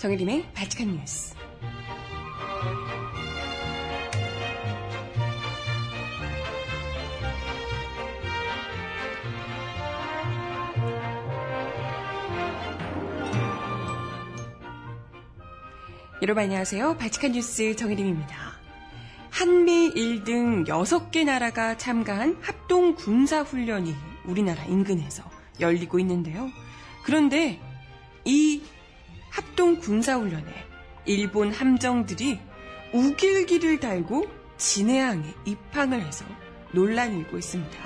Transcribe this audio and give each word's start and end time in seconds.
정혜림의 0.00 0.46
발칙한 0.54 0.96
뉴스. 0.96 1.34
여러분 16.22 16.44
안녕하세요. 16.44 16.96
발칙한 16.96 17.32
뉴스 17.32 17.76
정혜림입니다. 17.76 18.34
한미 19.28 19.88
일등 19.94 20.64
6개 20.64 21.26
나라가 21.26 21.76
참가한 21.76 22.38
합동 22.40 22.94
군사 22.94 23.42
훈련이 23.42 23.94
우리나라 24.24 24.64
인근에서 24.64 25.22
열리고 25.60 25.98
있는데요. 25.98 26.48
그런데 27.04 27.60
이 28.24 28.62
합동 29.30 29.78
군사 29.78 30.16
훈련에 30.16 30.52
일본 31.06 31.52
함정들이 31.52 32.38
우길기를 32.92 33.80
달고 33.80 34.26
진해항에 34.58 35.24
입항을 35.46 36.02
해서 36.02 36.24
논란이 36.72 37.20
일고 37.20 37.38
있습니다. 37.38 37.78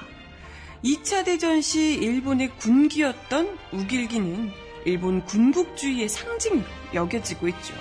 2차 0.85 1.25
대전 1.25 1.61
시 1.61 1.95
일본의 1.95 2.51
군기였던 2.59 3.59
우길기는 3.73 4.51
일본 4.85 5.25
군국주의의 5.25 6.09
상징으로 6.09 6.65
여겨지고 6.93 7.49
있죠. 7.49 7.75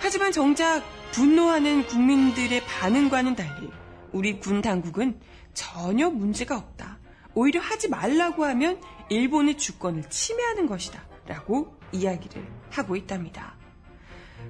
하지만 0.00 0.32
정작 0.32 0.82
분노하는 1.12 1.86
국민들의 1.86 2.62
반응과는 2.64 3.36
달리 3.36 3.70
우리 4.12 4.38
군 4.38 4.60
당국은 4.60 5.18
전혀 5.54 6.10
문제가 6.10 6.56
없다. 6.56 6.98
오히려 7.34 7.60
하지 7.60 7.88
말라고 7.88 8.44
하면 8.44 8.80
일본의 9.08 9.56
주권을 9.56 10.04
침해하는 10.10 10.66
것이다. 10.66 11.09
라고 11.30 11.76
이야기를 11.92 12.44
하고 12.70 12.96
있답니다. 12.96 13.54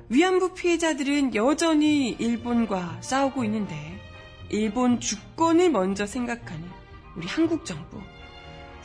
위안부 0.09 0.55
피해자들은 0.55 1.35
여전히 1.35 2.09
일본과 2.09 2.97
싸우고 3.03 3.45
있는데 3.45 4.01
일본 4.49 4.99
주권을 4.99 5.71
먼저 5.71 6.07
생각하는 6.07 6.67
우리 7.17 7.29
한국 7.29 7.67
정부, 7.67 8.01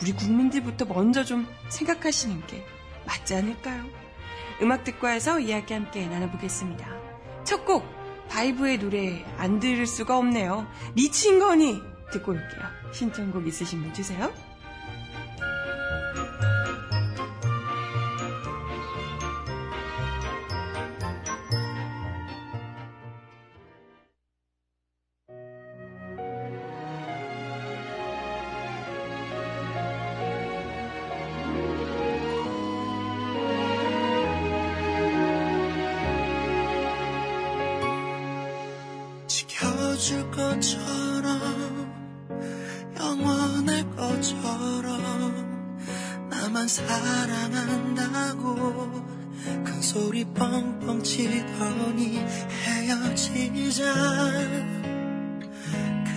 우리 0.02 0.12
국민들부터 0.12 0.86
먼저 0.86 1.24
좀 1.24 1.48
생각하시는 1.70 2.46
게 2.48 2.66
맞지 3.08 3.34
않을까요? 3.36 3.86
음악 4.62 4.84
듣고 4.84 5.08
와서 5.08 5.40
이야기 5.40 5.74
함께 5.74 6.06
나눠보겠습니다. 6.08 6.86
첫 7.46 7.66
곡, 7.66 7.86
바이브의 8.28 8.80
노래 8.80 9.24
안 9.38 9.60
들을 9.62 9.88
수가 9.88 10.18
없네요. 10.18 10.68
거니 11.40 11.80
듣고 12.12 12.34
올게요. 12.34 12.62
신청곡 12.92 13.48
있으신 13.48 13.82
분 13.82 13.94
주세요. 13.94 14.34
소리 49.96 50.26
뻥뻥 50.26 51.02
치더니 51.02 52.20
헤어지자. 52.66 53.84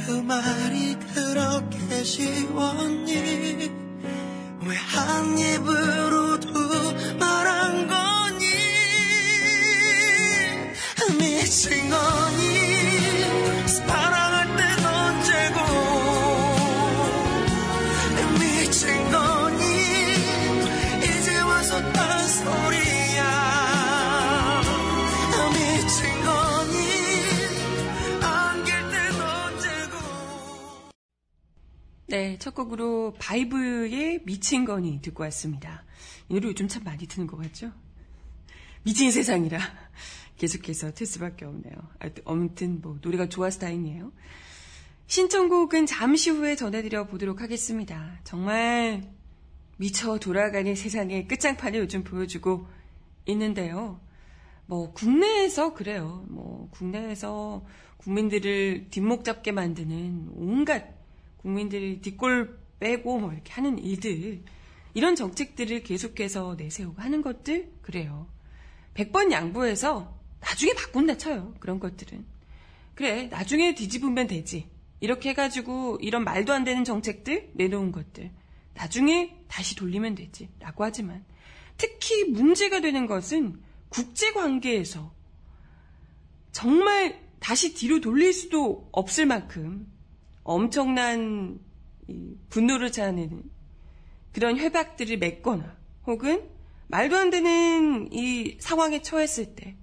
그 0.05 0.11
말이 0.25 0.97
그렇게 1.15 2.03
쉬웠니? 2.03 3.71
왜 4.67 4.75
한 4.75 5.39
입으로도 5.39 6.51
말한 7.21 7.87
거니? 7.87 8.47
미친 11.17 11.89
거 11.89 12.28
네, 32.19 32.37
첫 32.41 32.53
곡으로 32.53 33.15
바이브의 33.21 34.25
미친 34.25 34.65
거니 34.65 35.01
듣고 35.03 35.23
왔습니다. 35.23 35.85
이 36.29 36.35
노래 36.35 36.49
요즘 36.49 36.67
참 36.67 36.83
많이 36.83 37.07
듣는 37.07 37.29
것 37.29 37.37
같죠? 37.37 37.71
미친 38.83 39.13
세상이라 39.13 39.61
계속해서 40.37 40.95
틀 40.95 41.07
수밖에 41.07 41.45
없네요. 41.45 41.75
아무튼 42.25 42.81
뭐 42.81 42.99
노래가 43.01 43.29
좋아서 43.29 43.61
다행이에요. 43.61 44.11
신청곡은 45.07 45.87
잠시 45.87 46.31
후에 46.31 46.57
전해드려 46.57 47.07
보도록 47.07 47.41
하겠습니다. 47.41 48.19
정말 48.25 49.09
미쳐 49.77 50.19
돌아가는 50.19 50.75
세상의 50.75 51.29
끝장판을 51.29 51.79
요즘 51.79 52.03
보여주고 52.03 52.67
있는데요. 53.27 54.01
뭐 54.67 54.93
국내에서 54.93 55.73
그래요. 55.73 56.27
뭐 56.29 56.69
국내에서 56.73 57.65
국민들을 57.99 58.89
뒷목 58.91 59.23
잡게 59.23 59.53
만드는 59.53 60.31
온갖 60.33 60.98
국민들이 61.39 62.01
뒷골 62.01 62.59
빼고 62.81 63.19
뭐 63.19 63.33
이렇게 63.33 63.53
하는 63.53 63.79
일들 63.79 64.43
이런 64.95 65.17
정책들을 65.17 65.83
계속해서 65.83 66.57
내세우고 66.57 67.01
하는 67.01 67.23
것들 67.23 67.73
그래요. 67.83 68.29
100번 68.95 69.31
양보해서 69.31 70.17
나중에 70.41 70.73
바꾼다 70.75 71.17
쳐요. 71.17 71.55
그런 71.61 71.79
것들은. 71.79 72.25
그래, 72.95 73.29
나중에 73.29 73.75
뒤집으면 73.75 74.27
되지. 74.27 74.69
이렇게 75.01 75.31
해가지고 75.31 75.99
이런 76.01 76.25
말도 76.25 76.53
안 76.53 76.65
되는 76.65 76.85
정책들 76.85 77.53
내놓은 77.55 77.93
것들 77.93 78.33
나중에 78.75 79.37
다시 79.47 79.77
돌리면 79.77 80.17
되지. 80.17 80.49
라고 80.59 80.85
하지만 80.85 81.25
특히 81.77 82.25
문제가 82.25 82.81
되는 82.81 83.07
것은 83.07 83.61
국제 83.89 84.33
관계에서 84.33 85.13
정말 86.51 87.21
다시 87.39 87.75
뒤로 87.75 88.01
돌릴 88.01 88.33
수도 88.33 88.89
없을 88.91 89.27
만큼 89.27 89.87
엄청난 90.49 91.61
분노를 92.49 92.91
자아내는 92.91 93.43
그런 94.33 94.57
협약들을 94.57 95.19
맺거나 95.19 95.77
혹은 96.07 96.49
말도 96.87 97.19
안 97.19 97.29
되는 97.29 98.11
이 98.15 98.57
상황에 98.59 99.03
처했을 99.03 99.55
때 99.55 99.77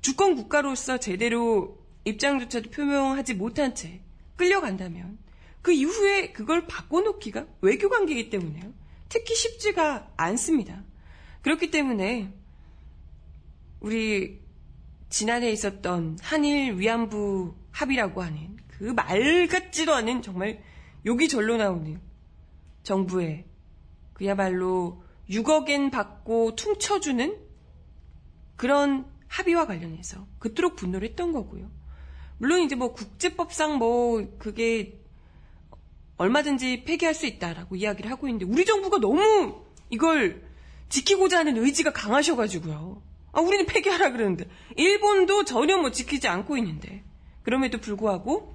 주권 0.00 0.36
국가로서 0.36 0.98
제대로 0.98 1.84
입장조차도 2.04 2.70
표명하지 2.70 3.34
못한 3.34 3.74
채 3.74 4.02
끌려간다면 4.36 5.18
그 5.62 5.72
이후에 5.72 6.30
그걸 6.30 6.68
바꿔놓기가 6.68 7.46
외교 7.62 7.88
관계이기 7.88 8.30
때문에요. 8.30 8.72
특히 9.08 9.34
쉽지가 9.34 10.12
않습니다. 10.16 10.84
그렇기 11.42 11.72
때문에 11.72 12.32
우리 13.80 14.40
지난해 15.08 15.50
있었던 15.50 16.18
한일 16.22 16.78
위안부 16.78 17.56
합의라고 17.72 18.22
하는 18.22 18.53
그 18.78 18.84
말 18.92 19.46
같지도 19.46 19.94
않은 19.94 20.22
정말 20.22 20.62
욕이 21.06 21.28
절로 21.28 21.56
나오는 21.56 22.00
정부의 22.82 23.46
그야말로 24.12 25.02
6억엔 25.30 25.90
받고 25.90 26.54
퉁쳐주는 26.54 27.38
그런 28.56 29.06
합의와 29.28 29.66
관련해서 29.66 30.26
그토록 30.38 30.76
분노를 30.76 31.08
했던 31.08 31.32
거고요. 31.32 31.70
물론 32.38 32.60
이제 32.60 32.76
뭐 32.76 32.92
국제법상 32.92 33.78
뭐 33.78 34.36
그게 34.38 35.00
얼마든지 36.16 36.84
폐기할 36.84 37.14
수 37.14 37.26
있다라고 37.26 37.76
이야기를 37.76 38.10
하고 38.10 38.28
있는데 38.28 38.44
우리 38.44 38.64
정부가 38.64 38.98
너무 38.98 39.64
이걸 39.90 40.46
지키고자 40.88 41.40
하는 41.40 41.56
의지가 41.56 41.92
강하셔가지고요. 41.92 43.02
아, 43.32 43.40
우리는 43.40 43.66
폐기하라 43.66 44.12
그러는데 44.12 44.48
일본도 44.76 45.44
전혀 45.44 45.76
뭐 45.76 45.90
지키지 45.90 46.28
않고 46.28 46.56
있는데 46.58 47.02
그럼에도 47.42 47.78
불구하고 47.78 48.53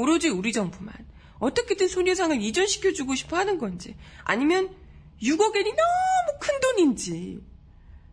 오로지 0.00 0.28
우리 0.28 0.52
정부만 0.52 0.94
어떻게든 1.38 1.88
소녀상을 1.88 2.40
이전시켜주고 2.40 3.14
싶어 3.14 3.36
하는 3.36 3.58
건지 3.58 3.96
아니면 4.24 4.70
6억엔이 5.22 5.74
너무 5.76 6.38
큰 6.40 6.60
돈인지 6.60 7.40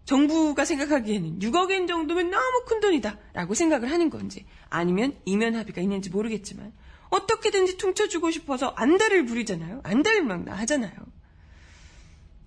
정부가 0.06 0.64
생각하기에는 0.64 1.40
6억엔 1.40 1.88
정도면 1.88 2.30
너무 2.30 2.64
큰 2.66 2.80
돈이다 2.80 3.18
라고 3.34 3.54
생각을 3.54 3.92
하는 3.92 4.10
건지 4.10 4.46
아니면 4.70 5.18
이면 5.26 5.56
합의가 5.56 5.82
있는지 5.82 6.10
모르겠지만 6.10 6.72
어떻게든지 7.10 7.78
퉁쳐주고 7.78 8.32
싶어서 8.32 8.70
안달을 8.70 9.26
부리잖아요. 9.26 9.82
안달을 9.84 10.24
막 10.24 10.48
하잖아요. 10.48 10.94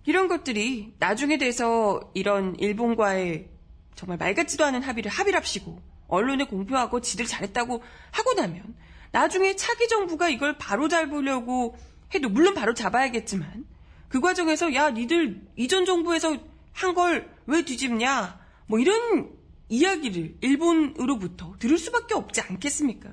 이런 0.05 0.29
것들이 0.29 0.95
나중에 0.99 1.39
돼서 1.39 2.11
이런 2.15 2.57
일본과의 2.59 3.49
정말 3.95 4.17
말 4.19 4.35
같지도 4.35 4.65
않은 4.65 4.83
합의를 4.83 5.11
합의랍시고 5.11 5.81
언론에 6.09 6.45
공표하고 6.45 7.01
지들 7.01 7.27
잘했다고 7.27 7.83
하고 8.11 8.35
나면 8.35 8.75
나중에 9.13 9.57
차기 9.57 9.89
정부가 9.89 10.29
이걸 10.29 10.57
바로 10.59 10.89
잡으려고 10.89 11.77
해도 12.15 12.29
물론 12.29 12.55
바로 12.55 12.75
잡아야겠지만 12.75 13.67
그 14.09 14.21
과정에서 14.21 14.75
야 14.75 14.91
니들 14.91 15.41
이전 15.57 15.85
정부에서 15.85 16.37
한 16.73 16.95
걸 16.95 17.29
왜 17.47 17.65
뒤집냐 17.65 18.39
뭐 18.67 18.79
이런 18.79 19.29
이야기를 19.69 20.39
일본으로부터 20.41 21.57
들을 21.59 21.79
수밖에 21.79 22.15
없지 22.15 22.41
않겠습니까? 22.41 23.11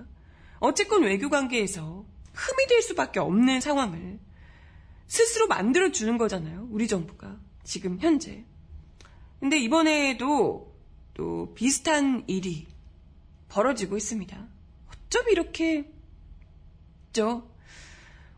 어쨌건 0.60 1.04
외교 1.04 1.30
관계에서 1.30 2.06
흠이 2.34 2.68
될 2.68 2.82
수밖에 2.84 3.20
없는 3.20 3.60
상황을 3.62 4.20
스스로 5.08 5.48
만들어 5.48 5.92
주는 5.92 6.18
거잖아요. 6.18 6.68
우리 6.72 6.88
정부가 6.88 7.38
지금 7.64 7.98
현재. 8.00 8.44
근데 9.40 9.58
이번에도 9.58 10.76
또 11.14 11.54
비슷한 11.56 12.24
일이 12.28 12.68
벌어지고 13.50 13.98
있습니다. 13.98 14.48
어쩜 15.08 15.30
이렇게 15.30 15.90
죠 17.14 17.50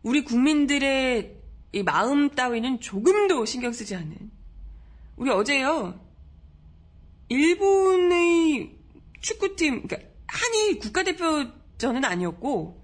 우리 0.02 0.24
국민들의 0.24 1.36
이 1.72 1.82
마음 1.82 2.30
따위는 2.30 2.80
조금도 2.80 3.44
신경 3.44 3.72
쓰지 3.72 3.94
않는 3.94 4.30
우리 5.16 5.30
어제요 5.30 6.00
일본의 7.28 8.76
축구팀 9.20 9.86
그러니까 9.86 10.10
한일 10.26 10.78
국가대표전은 10.78 12.04
아니었고 12.04 12.82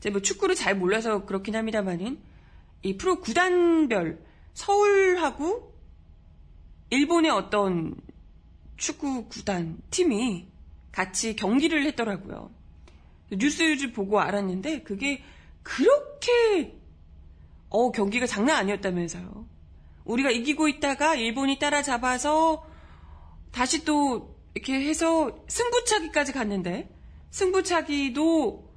제가 0.00 0.14
뭐 0.14 0.22
축구를 0.22 0.54
잘 0.54 0.76
몰라서 0.76 1.24
그렇긴 1.24 1.56
합니다만은 1.56 2.20
이 2.82 2.96
프로 2.96 3.20
구단별 3.20 4.22
서울하고 4.54 5.74
일본의 6.90 7.30
어떤 7.30 7.96
축구 8.76 9.28
구단 9.28 9.78
팀이 9.90 10.46
같이 10.92 11.34
경기를 11.34 11.84
했더라고요. 11.86 12.57
뉴스 13.30 13.92
보고 13.92 14.20
알았는데 14.20 14.82
그게 14.82 15.22
그렇게 15.62 16.78
어 17.68 17.92
경기가 17.92 18.26
장난 18.26 18.56
아니었다면서요. 18.56 19.46
우리가 20.04 20.30
이기고 20.30 20.68
있다가 20.68 21.14
일본이 21.14 21.58
따라잡아서 21.58 22.66
다시 23.52 23.84
또 23.84 24.36
이렇게 24.54 24.80
해서 24.80 25.44
승부차기까지 25.48 26.32
갔는데 26.32 26.90
승부차기도 27.30 28.68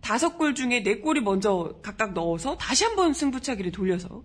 다섯 0.00 0.36
골 0.36 0.54
중에 0.54 0.82
네 0.82 0.98
골이 0.98 1.20
먼저 1.20 1.78
각각 1.82 2.12
넣어서 2.14 2.56
다시 2.56 2.84
한번 2.84 3.12
승부차기를 3.12 3.72
돌려서 3.72 4.24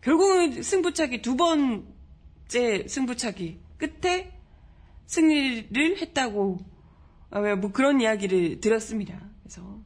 결국은 0.00 0.62
승부차기 0.62 1.22
두 1.22 1.36
번째 1.36 2.86
승부차기 2.86 3.58
끝에 3.78 4.32
승리를 5.06 5.98
했다고 5.98 6.58
아, 6.60 6.71
뭐 7.40 7.72
그런 7.72 8.00
이야기를 8.00 8.60
들었습니다. 8.60 9.18
그래서 9.42 9.80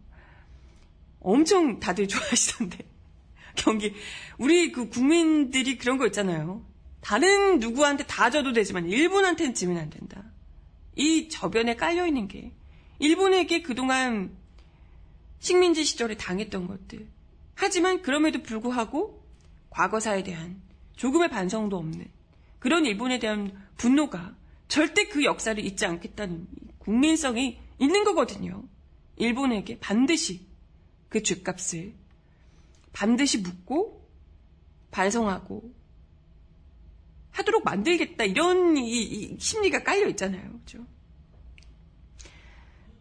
엄청 1.21 1.81
다들 1.81 2.09
좋아하시던데 2.09 2.79
경기 3.55 3.95
우리 4.39 4.73
그 4.73 4.89
국민들이 4.89 5.79
그런 5.79 5.99
거 5.99 6.07
있잖아요. 6.07 6.65
다른 7.01 7.61
누구한테 7.61 8.05
다 8.05 8.31
져도 8.31 8.53
되지만 8.53 8.89
일본한테는 8.89 9.55
지면 9.55 9.79
안 9.79 9.91
된다. 9.91 10.25
이 10.97 11.29
저변에 11.29 11.77
깔려 11.77 12.07
있는 12.07 12.27
게 12.27 12.53
일본에게 12.99 13.63
그동안 13.63 14.37
식민지 15.39 15.85
시절에 15.85 16.17
당했던 16.17 16.67
것들. 16.67 17.07
하지만 17.55 18.03
그럼에도 18.03 18.43
불구하고 18.43 19.23
과거사에 19.71 20.23
대한 20.23 20.61
조금의 20.97 21.29
반성도 21.29 21.77
없는 21.77 22.07
그런 22.59 22.85
일본에 22.85 23.19
대한 23.19 23.53
분노가 23.77 24.35
절대 24.69 25.07
그 25.07 25.25
역사를 25.25 25.63
잊지 25.65 25.87
않겠다는 25.87 26.47
국민성이 26.87 27.59
있는 27.79 28.05
거거든요. 28.05 28.63
일본에게 29.17 29.81
반드시 29.81 30.47
그 31.09 31.21
죗값을 31.21 31.93
반드시 32.93 33.39
묻고 33.39 34.09
반성하고 34.93 35.75
하도록 37.33 37.65
만들겠다 37.65 38.25
이런 38.25 38.77
이, 38.77 39.03
이 39.03 39.37
심리가 39.39 39.83
깔려 39.83 40.09
있잖아요. 40.11 40.59
그죠? 40.61 40.87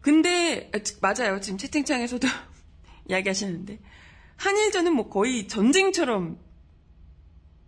근데 0.00 0.70
맞아요. 1.00 1.40
지금 1.40 1.56
채팅창에서도 1.56 2.26
이야기하시는데 3.08 3.78
한일전은 4.36 4.94
뭐 4.94 5.08
거의 5.08 5.46
전쟁처럼 5.46 6.38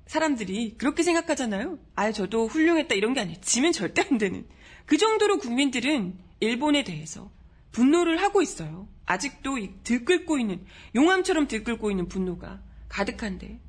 사람들이 0.07 0.77
그렇게 0.79 1.03
생각하잖아요. 1.05 1.79
아, 1.95 2.11
저도 2.13 2.49
훌륭했다 2.49 2.95
이런 2.97 3.15
게 3.15 3.21
아니에요. 3.21 3.41
지면 3.41 3.73
절대 3.73 4.03
안 4.03 4.19
되는. 4.19 4.47
그 4.89 4.97
정도로 4.97 5.37
국민들은 5.37 6.19
일본에 6.41 6.83
대해서 6.83 7.31
분노를 7.73 8.23
하고 8.23 8.41
있어요. 8.41 8.89
아직도 9.05 9.59
들끓고 9.85 10.39
있는 10.39 10.65
용암처럼 10.95 11.47
들끓고 11.47 11.91
있는 11.91 12.09
분노가 12.09 12.63
가득한데 12.89 13.61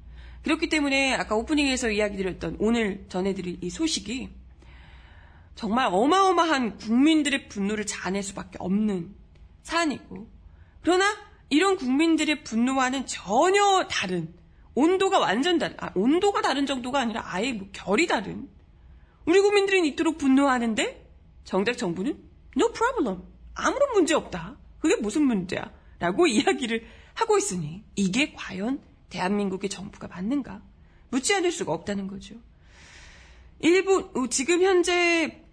그렇기 0.44 0.70
때문에 0.70 1.14
아까 1.14 1.36
오프닝에서 1.36 1.92
이야기 1.92 2.16
드렸던 2.16 2.56
오늘 2.60 3.06
전해드릴 3.10 3.58
이 3.62 3.70
소식이 3.70 4.30
정말 5.56 5.90
어마어마한 5.92 6.78
국민들의 6.78 7.50
분노를 7.50 7.86
자아낼 7.86 8.24
수밖에 8.24 8.58
없는 8.60 9.14
사안이고 9.64 10.26
그러나 10.82 11.06
이런 11.50 11.76
국민들의 11.76 12.46
분노와는 12.46 13.08
전혀 13.08 13.90
다른 13.92 14.34
온도가 14.74 15.20
완전 15.20 15.58
다른 15.58 15.76
아, 15.82 15.92
온도가 15.96 16.42
다른 16.42 16.66
정도가 16.66 17.02
아니라 17.02 17.24
아예 17.26 17.52
뭐 17.52 17.68
결이 17.74 18.08
다른 18.08 18.48
우리 19.26 19.42
국민들은 19.42 19.84
이토록 19.84 20.18
분노하는데 20.18 21.09
정작 21.44 21.78
정부는 21.78 22.18
no 22.58 22.72
problem 22.72 23.24
아무런 23.54 23.94
문제 23.94 24.14
없다 24.14 24.58
그게 24.80 24.96
무슨 24.96 25.24
문제야 25.24 25.72
라고 26.00 26.26
이야기를 26.28 26.86
하고 27.14 27.38
있으니 27.38 27.84
이게 27.96 28.34
과연 28.34 28.82
대한민국의 29.10 29.70
정부가 29.70 30.08
맞는가? 30.08 30.62
묻지 31.10 31.34
않을 31.34 31.52
수가 31.52 31.74
없다는 31.74 32.08
거죠. 32.08 32.36
일본, 33.60 34.10
어, 34.16 34.28
지금 34.30 34.62
현재 34.62 35.44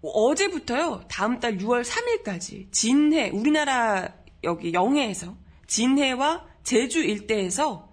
어제부터요, 0.00 1.02
다음 1.08 1.40
달 1.40 1.58
6월 1.58 1.84
3일까지 1.84 2.70
진해, 2.70 3.30
우리나라 3.30 4.14
여기 4.42 4.72
영해에서 4.72 5.36
진해와 5.66 6.46
제주 6.62 7.02
일대에서 7.02 7.92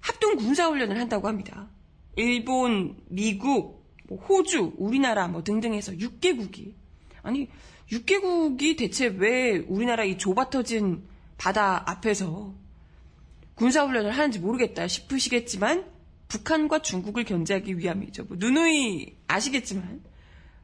합동 0.00 0.36
군사훈련을 0.36 0.98
한다고 0.98 1.28
합니다. 1.28 1.68
일본, 2.16 2.96
미국, 3.08 3.77
뭐 4.08 4.18
호주, 4.18 4.74
우리나라 4.76 5.28
뭐 5.28 5.44
등등해서 5.44 5.92
6개국이. 5.92 6.72
아니, 7.22 7.48
6개국이 7.90 8.76
대체 8.76 9.06
왜 9.06 9.58
우리나라 9.68 10.04
이 10.04 10.18
좁아터진 10.18 11.04
바다 11.36 11.88
앞에서 11.90 12.52
군사훈련을 13.54 14.12
하는지 14.12 14.38
모르겠다 14.38 14.86
싶으시겠지만 14.88 15.86
북한과 16.28 16.80
중국을 16.80 17.24
견제하기 17.24 17.78
위함이죠. 17.78 18.24
뭐 18.24 18.36
누누이 18.38 19.16
아시겠지만 19.26 20.02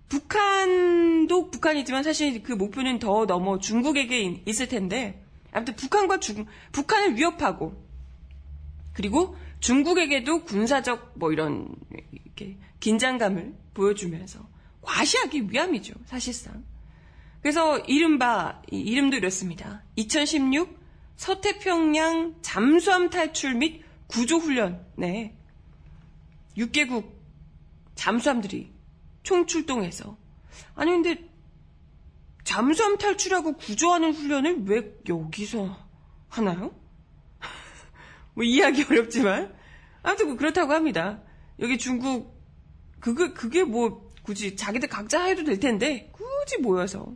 북한도 0.08 1.50
북한이지만 1.50 2.02
사실 2.02 2.42
그 2.42 2.52
목표는 2.52 2.98
더 2.98 3.24
넘어 3.24 3.58
중국에게 3.58 4.42
있을 4.46 4.68
텐데 4.68 5.24
아무튼 5.50 5.74
북한과 5.76 6.20
중 6.20 6.44
북한을 6.72 7.16
위협하고 7.16 7.82
그리고 8.92 9.36
중국에게도 9.60 10.44
군사적 10.44 11.14
뭐 11.14 11.32
이런 11.32 11.74
이렇게 12.12 12.58
긴장감을 12.84 13.54
보여주면서 13.72 14.46
과시하기 14.82 15.50
위함이죠 15.50 15.94
사실상. 16.04 16.62
그래서 17.40 17.78
이른바 17.78 18.60
이름도 18.70 19.16
이렇습니다. 19.16 19.82
2016 19.96 20.78
서태평양 21.16 22.36
잠수함 22.42 23.08
탈출 23.08 23.54
및 23.54 23.82
구조훈련, 24.06 24.84
네. 24.96 25.34
6개국 26.58 27.10
잠수함들이 27.94 28.70
총출동해서. 29.22 30.18
아니, 30.74 30.90
근데 30.90 31.30
잠수함 32.42 32.98
탈출하고 32.98 33.54
구조하는 33.54 34.12
훈련을 34.12 34.64
왜 34.66 34.92
여기서 35.08 35.74
하나요? 36.28 36.74
뭐 38.34 38.44
이해하기 38.44 38.84
어렵지만. 38.90 39.54
아무튼 40.02 40.26
뭐 40.26 40.36
그렇다고 40.36 40.74
합니다. 40.74 41.22
여기 41.60 41.78
중국, 41.78 42.33
그게, 43.04 43.34
그게 43.34 43.64
뭐 43.64 44.10
굳이 44.22 44.56
자기들 44.56 44.88
각자 44.88 45.24
해도 45.24 45.44
될 45.44 45.60
텐데, 45.60 46.10
굳이 46.12 46.56
모여서. 46.62 47.12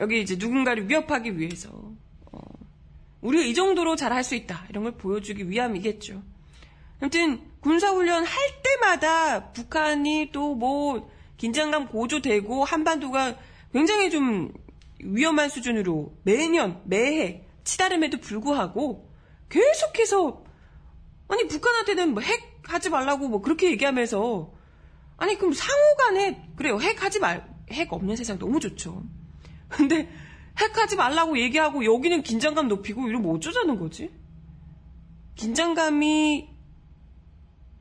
여기 0.00 0.20
이제 0.20 0.36
누군가를 0.38 0.86
위협하기 0.86 1.38
위해서 1.38 1.70
우리가 3.22 3.42
이 3.42 3.54
정도로 3.54 3.96
잘 3.96 4.12
할 4.12 4.22
수 4.22 4.34
있다. 4.34 4.66
이런 4.68 4.84
걸 4.84 4.92
보여주기 4.98 5.48
위함이겠죠. 5.48 6.22
아무튼 7.00 7.40
군사훈련 7.60 8.24
할 8.24 8.38
때마다 8.62 9.52
북한이 9.52 10.28
또 10.30 10.54
뭐 10.54 11.10
긴장감 11.38 11.88
고조되고 11.88 12.64
한반도가 12.64 13.36
굉장히 13.72 14.10
좀 14.10 14.52
위험한 14.98 15.48
수준으로 15.48 16.14
매년 16.22 16.82
매해 16.84 17.44
치달음에도 17.64 18.18
불구하고 18.18 19.10
계속해서 19.48 20.44
아니 21.28 21.48
북한한테는 21.48 22.12
뭐 22.12 22.22
핵 22.22 22.60
하지 22.64 22.90
말라고 22.90 23.28
뭐 23.28 23.40
그렇게 23.40 23.70
얘기하면서 23.70 24.60
아니 25.16 25.36
그럼 25.36 25.52
상호간에 25.52 26.48
그래요 26.56 26.80
핵 26.80 27.02
하지 27.02 27.18
말 27.20 27.52
핵 27.72 27.92
없는 27.92 28.16
세상 28.16 28.38
너무 28.38 28.60
좋죠. 28.60 29.02
근데 29.68 30.08
핵 30.58 30.76
하지 30.76 30.96
말라고 30.96 31.38
얘기하고 31.38 31.84
여기는 31.84 32.22
긴장감 32.22 32.68
높이고 32.68 33.08
이러면 33.08 33.30
어쩌자는 33.34 33.78
거지? 33.78 34.10
긴장감이 35.34 36.50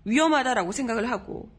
위험하다라고 0.05 0.71
생각을 0.71 1.11
하고 1.11 1.51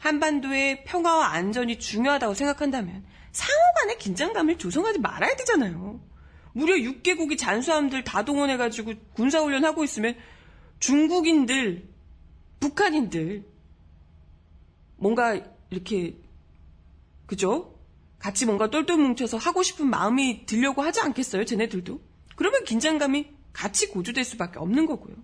한반도의 0.00 0.84
평화와 0.84 1.28
안전이 1.28 1.78
중요하다고 1.78 2.34
생각한다면 2.34 3.04
상호간의 3.32 3.98
긴장감을 3.98 4.58
조성하지 4.58 4.98
말아야 4.98 5.36
되잖아요. 5.36 6.00
무려 6.52 6.74
6개국이 6.74 7.38
잔수함들 7.38 8.02
다 8.02 8.24
동원해가지고 8.24 8.92
군사훈련하고 9.14 9.84
있으면 9.84 10.16
중국인들, 10.80 11.88
북한인들, 12.58 13.44
뭔가 15.00 15.40
이렇게, 15.70 16.16
그죠? 17.26 17.74
같이 18.18 18.44
뭔가 18.44 18.70
똘똘 18.70 18.98
뭉쳐서 18.98 19.38
하고 19.38 19.62
싶은 19.62 19.88
마음이 19.88 20.44
들려고 20.44 20.82
하지 20.82 21.00
않겠어요? 21.00 21.44
쟤네들도? 21.46 22.00
그러면 22.36 22.64
긴장감이 22.64 23.28
같이 23.52 23.88
고조될 23.88 24.24
수밖에 24.24 24.58
없는 24.58 24.86
거고요. 24.86 25.16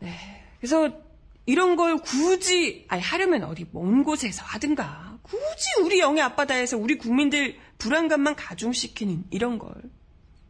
네. 0.00 0.12
그래서 0.58 1.00
이런 1.46 1.76
걸 1.76 1.98
굳이, 1.98 2.86
아니, 2.88 3.00
하려면 3.00 3.44
어디 3.44 3.66
먼 3.70 4.02
곳에서 4.02 4.44
하든가. 4.44 5.18
굳이 5.22 5.82
우리 5.82 6.00
영해 6.00 6.20
앞바다에서 6.22 6.76
우리 6.76 6.98
국민들 6.98 7.56
불안감만 7.78 8.34
가중시키는 8.34 9.26
이런 9.30 9.58
걸. 9.58 9.74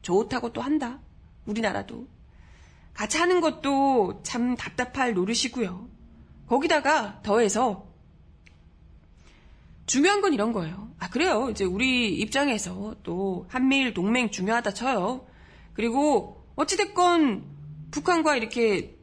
좋다고 0.00 0.52
또 0.54 0.62
한다. 0.62 1.00
우리나라도. 1.44 2.08
같이 2.94 3.18
하는 3.18 3.40
것도 3.40 4.22
참 4.22 4.56
답답할 4.56 5.12
노릇이고요. 5.14 5.93
거기다가 6.46 7.20
더해서 7.22 7.86
중요한 9.86 10.20
건 10.20 10.32
이런 10.32 10.52
거예요. 10.52 10.90
아, 10.98 11.10
그래요. 11.10 11.48
이제 11.50 11.64
우리 11.64 12.14
입장에서 12.14 12.94
또 13.02 13.46
한미일 13.48 13.92
동맹 13.92 14.30
중요하다 14.30 14.72
쳐요. 14.72 15.26
그리고 15.74 16.44
어찌됐건 16.56 17.44
북한과 17.90 18.36
이렇게 18.36 18.96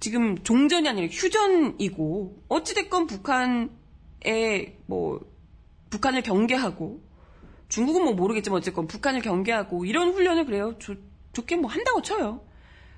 지금 0.00 0.38
종전이 0.44 0.88
아니라 0.88 1.08
휴전이고 1.08 2.44
어찌됐건 2.48 3.06
북한에 3.06 4.78
뭐 4.86 5.20
북한을 5.90 6.22
경계하고 6.22 7.02
중국은 7.68 8.04
뭐 8.04 8.12
모르겠지만 8.14 8.58
어쨌건 8.58 8.86
북한을 8.86 9.20
경계하고 9.20 9.84
이런 9.84 10.12
훈련을 10.12 10.46
그래요. 10.46 10.76
좋, 10.78 10.96
좋게 11.32 11.56
뭐 11.56 11.70
한다고 11.70 12.02
쳐요. 12.02 12.46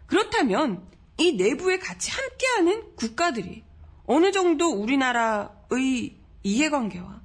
그렇다면 0.06 0.82
이 1.20 1.32
내부에 1.32 1.78
같이 1.78 2.10
함께하는 2.10 2.96
국가들이 2.96 3.62
어느 4.06 4.32
정도 4.32 4.70
우리나라의 4.72 6.16
이해관계와 6.42 7.20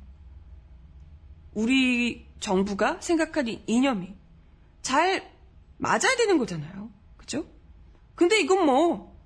우리 1.53 2.27
정부가 2.41 2.99
생각하는 2.99 3.61
이념이 3.65 4.13
잘 4.81 5.31
맞아야 5.77 6.15
되는 6.17 6.37
거잖아요. 6.37 6.89
그죠? 7.15 7.47
근데 8.15 8.39
이건 8.39 8.65
뭐 8.65 9.17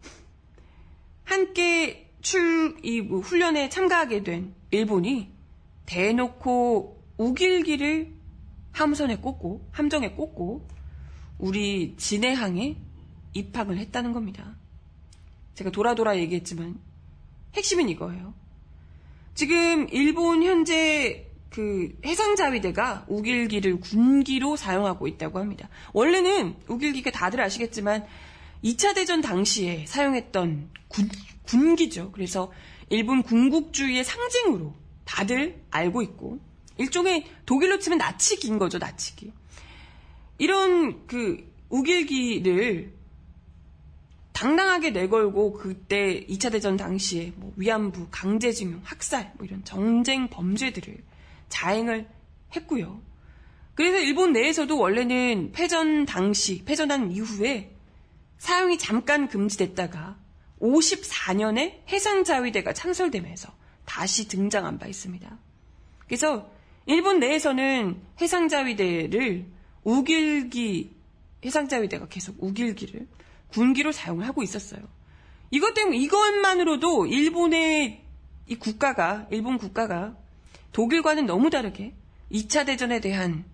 함께 1.23 2.11
출, 2.21 2.77
이 2.83 3.01
뭐 3.01 3.19
훈련에 3.21 3.69
참가하게 3.69 4.23
된 4.23 4.53
일본이 4.71 5.31
대놓고 5.87 7.03
우길기를 7.17 8.13
함선에 8.71 9.17
꽂고, 9.17 9.67
함정에 9.71 10.11
꽂고, 10.11 10.67
우리 11.39 11.95
진해항에 11.97 12.77
입항을 13.33 13.77
했다는 13.77 14.13
겁니다. 14.13 14.55
제가 15.59 15.71
돌아 15.71 15.93
돌아 15.93 16.17
얘기했지만, 16.17 16.79
핵심은 17.53 17.89
이거예요. 17.89 18.33
지금 19.35 19.89
일본 19.91 20.41
현재 20.41 21.27
그 21.49 21.99
해상자위대가 22.05 23.03
우길기를 23.09 23.81
군기로 23.81 24.55
사용하고 24.55 25.09
있다고 25.09 25.37
합니다. 25.37 25.67
원래는 25.91 26.55
우길기가 26.69 27.11
다들 27.11 27.41
아시겠지만 27.41 28.05
2차 28.63 28.95
대전 28.95 29.19
당시에 29.19 29.85
사용했던 29.85 30.69
군, 30.87 31.09
군기죠. 31.43 32.13
그래서 32.13 32.53
일본 32.87 33.21
군국주의의 33.21 34.05
상징으로 34.05 34.73
다들 35.03 35.61
알고 35.71 36.01
있고 36.03 36.39
일종의 36.77 37.25
독일로 37.45 37.79
치면 37.79 37.97
나치기인 37.97 38.59
거죠. 38.59 38.77
나치기. 38.77 39.33
이런 40.37 41.05
그 41.05 41.51
우길기를 41.67 42.98
당당하게 44.33 44.91
내걸고 44.91 45.53
그때 45.53 46.25
2차 46.27 46.51
대전 46.51 46.77
당시에 46.77 47.33
뭐 47.35 47.51
위안부, 47.57 48.07
강제징용, 48.11 48.81
학살 48.83 49.33
뭐 49.37 49.45
이런 49.45 49.63
정쟁 49.63 50.29
범죄들을 50.29 50.97
자행을 51.49 52.07
했고요. 52.55 53.01
그래서 53.75 53.97
일본 53.97 54.33
내에서도 54.33 54.77
원래는 54.77 55.51
패전 55.53 56.05
당시, 56.05 56.63
패전한 56.65 57.11
이후에 57.11 57.75
사용이 58.37 58.77
잠깐 58.77 59.27
금지됐다가 59.27 60.17
54년에 60.61 61.87
해상자위대가 61.87 62.73
창설되면서 62.73 63.49
다시 63.85 64.27
등장한 64.27 64.79
바 64.79 64.87
있습니다. 64.87 65.37
그래서 66.05 66.49
일본 66.85 67.19
내에서는 67.19 68.01
해상자위대를 68.19 69.45
우길기, 69.83 70.95
해상자위대가 71.45 72.07
계속 72.07 72.35
우길기를 72.39 73.07
군기로 73.51 73.91
사용을 73.91 74.27
하고 74.27 74.43
있었어요. 74.43 74.81
이것 75.51 75.73
때문에, 75.73 75.97
이것만으로도 75.97 77.07
일본의 77.07 78.03
이 78.47 78.55
국가가, 78.55 79.27
일본 79.31 79.57
국가가 79.57 80.15
독일과는 80.71 81.25
너무 81.25 81.49
다르게 81.49 81.93
2차 82.31 82.65
대전에 82.65 82.99
대한 82.99 83.45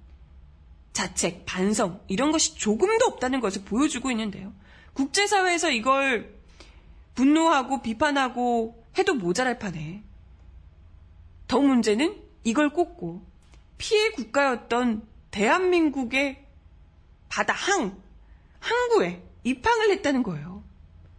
자책, 0.94 1.46
반성, 1.46 2.02
이런 2.08 2.32
것이 2.32 2.56
조금도 2.56 3.06
없다는 3.06 3.42
것을 3.42 3.64
보여주고 3.64 4.12
있는데요. 4.12 4.54
국제사회에서 4.94 5.72
이걸 5.72 6.34
분노하고 7.16 7.82
비판하고 7.82 8.84
해도 8.98 9.14
모자랄 9.14 9.60
판에 9.60 10.04
더 11.48 11.60
문제는 11.60 12.22
이걸 12.44 12.70
꽂고 12.70 13.26
피해 13.78 14.12
국가였던 14.12 15.06
대한민국의 15.32 16.46
바다 17.28 17.54
항, 17.54 18.02
항구에 18.60 19.22
입항을 19.46 19.92
했다는 19.92 20.24
거예요. 20.24 20.64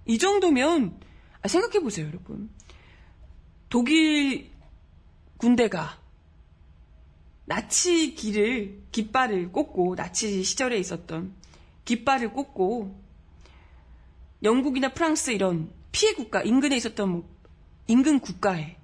이 0.04 0.18
정도면 0.18 1.00
아, 1.42 1.48
생각해 1.48 1.80
보세요, 1.80 2.06
여러분. 2.06 2.50
독일 3.68 4.50
군대가 5.38 5.98
나치 7.44 8.14
길을 8.14 8.82
깃발을 8.90 9.52
꽂고 9.52 9.94
나치 9.94 10.42
시절에 10.42 10.78
있었던 10.78 11.34
깃발을 11.84 12.32
꽂고 12.32 13.00
영국이나 14.42 14.92
프랑스 14.92 15.30
이런 15.30 15.70
피해 15.92 16.12
국가 16.12 16.42
인근에 16.42 16.76
있었던 16.76 17.08
뭐 17.08 17.28
인근 17.86 18.18
국가에 18.18 18.76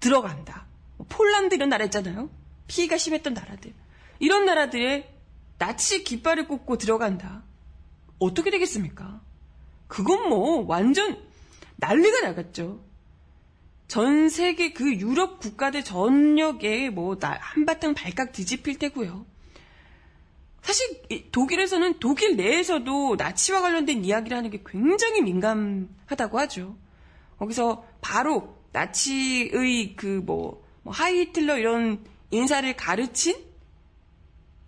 들어간다. 0.00 0.66
뭐 0.96 1.06
폴란드 1.08 1.54
이런 1.56 1.68
나라 1.68 1.84
있잖아요. 1.86 2.30
피해가 2.68 2.96
심했던 2.96 3.34
나라들. 3.34 3.74
이런 4.20 4.44
나라들에 4.44 5.12
나치 5.58 6.04
깃발을 6.04 6.46
꽂고 6.46 6.78
들어간다. 6.78 7.42
어떻게 8.18 8.50
되겠습니까? 8.50 9.20
그건 9.86 10.28
뭐 10.28 10.64
완전 10.66 11.18
난리가 11.76 12.28
나갔죠. 12.28 12.84
전 13.86 14.28
세계 14.28 14.72
그 14.72 14.94
유럽 14.96 15.40
국가들 15.40 15.82
전역에 15.82 16.90
뭐 16.90 17.16
한바탕 17.22 17.94
발칵 17.94 18.32
뒤집힐 18.32 18.78
때고요. 18.78 19.24
사실 20.60 21.00
독일에서는 21.32 21.98
독일 21.98 22.36
내에서도 22.36 23.16
나치와 23.16 23.62
관련된 23.62 24.04
이야기를 24.04 24.36
하는 24.36 24.50
게 24.50 24.62
굉장히 24.66 25.22
민감하다고 25.22 26.38
하죠. 26.40 26.76
거기서 27.38 27.86
바로 28.02 28.58
나치의 28.72 29.96
그뭐 29.96 30.62
뭐 30.82 30.92
하이히틀러 30.92 31.56
이런 31.56 32.04
인사를 32.30 32.76
가르친 32.76 33.36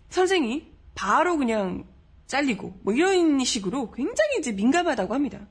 선생이 0.09 0.71
바로 0.95 1.37
그냥 1.37 1.85
잘리고 2.31 2.79
뭐 2.81 2.93
이런 2.93 3.43
식으로 3.43 3.91
굉장히 3.91 4.39
이제 4.39 4.53
민감하다고 4.53 5.13
합니다. 5.13 5.47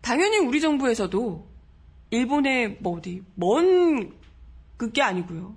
당연히 0.00 0.38
우리 0.38 0.60
정부에서도 0.60 1.48
일본의 2.10 2.78
뭐 2.80 2.98
어디 2.98 3.22
먼 3.36 4.12
그게 4.76 5.00
아니고요. 5.00 5.54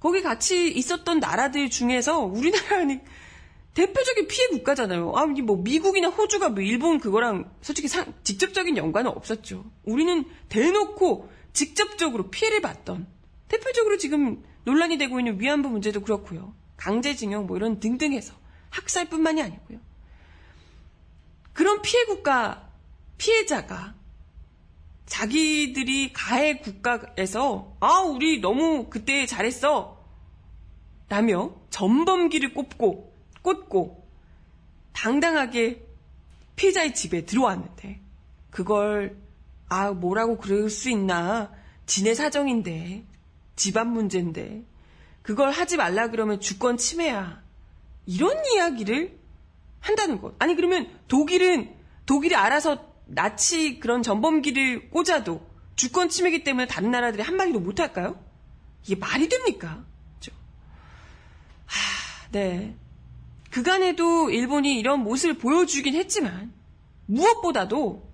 거기 0.00 0.20
같이 0.20 0.70
있었던 0.70 1.18
나라들 1.18 1.70
중에서 1.70 2.20
우리나라는 2.20 3.00
대표적인 3.72 4.28
피해 4.28 4.48
국가잖아요. 4.48 5.14
아니 5.16 5.40
뭐 5.40 5.56
미국이나 5.56 6.08
호주가 6.08 6.50
뭐 6.50 6.62
일본 6.62 6.98
그거랑 7.00 7.50
솔직히 7.62 7.88
상, 7.88 8.12
직접적인 8.22 8.76
연관은 8.76 9.10
없었죠. 9.10 9.64
우리는 9.84 10.26
대놓고 10.50 11.30
직접적으로 11.54 12.28
피해를 12.28 12.60
봤던 12.60 13.06
대표적으로 13.48 13.96
지금 13.96 14.44
논란이 14.64 14.98
되고 14.98 15.18
있는 15.18 15.40
위안부 15.40 15.70
문제도 15.70 16.02
그렇고요. 16.02 16.54
강제징용 16.76 17.46
뭐 17.46 17.56
이런 17.56 17.80
등등해서 17.80 18.37
학살뿐만이 18.70 19.42
아니고요. 19.42 19.78
그런 21.52 21.82
피해 21.82 22.04
국가 22.04 22.70
피해자가 23.16 23.94
자기들이 25.06 26.12
가해 26.12 26.58
국가에서 26.58 27.76
아 27.80 28.00
우리 28.00 28.40
너무 28.40 28.88
그때 28.90 29.26
잘했어. 29.26 29.98
라며 31.08 31.54
전범기를 31.70 32.52
꼽고 32.52 33.14
꽂고 33.42 34.06
당당하게 34.92 35.86
피해자의 36.56 36.94
집에 36.94 37.24
들어왔는데 37.24 38.00
그걸 38.50 39.16
아 39.68 39.92
뭐라고 39.92 40.38
그럴 40.38 40.68
수 40.70 40.90
있나? 40.90 41.50
지네 41.86 42.14
사정인데 42.14 43.04
집안 43.56 43.88
문제인데 43.88 44.62
그걸 45.22 45.50
하지 45.50 45.76
말라 45.76 46.08
그러면 46.08 46.40
주권 46.40 46.76
침해야 46.76 47.42
이런 48.08 48.42
이야기를 48.46 49.18
한다는 49.80 50.20
것 50.20 50.34
아니 50.38 50.56
그러면 50.56 50.88
독일은 51.08 51.74
독일이 52.06 52.34
알아서 52.34 52.88
나치 53.04 53.78
그런 53.78 54.02
전범기를 54.02 54.88
꽂아도 54.88 55.46
주권 55.76 56.08
침해기 56.08 56.42
때문에 56.42 56.66
다른 56.66 56.90
나라들이 56.90 57.22
한마디도 57.22 57.60
못 57.60 57.78
할까요? 57.78 58.18
이게 58.84 58.96
말이 58.96 59.28
됩니까? 59.28 59.84
그렇죠? 60.18 60.36
하, 61.66 62.30
네. 62.32 62.74
그간에도 63.50 64.30
일본이 64.30 64.78
이런 64.78 65.00
모습을 65.00 65.36
보여주긴 65.36 65.94
했지만 65.94 66.52
무엇보다도 67.06 68.10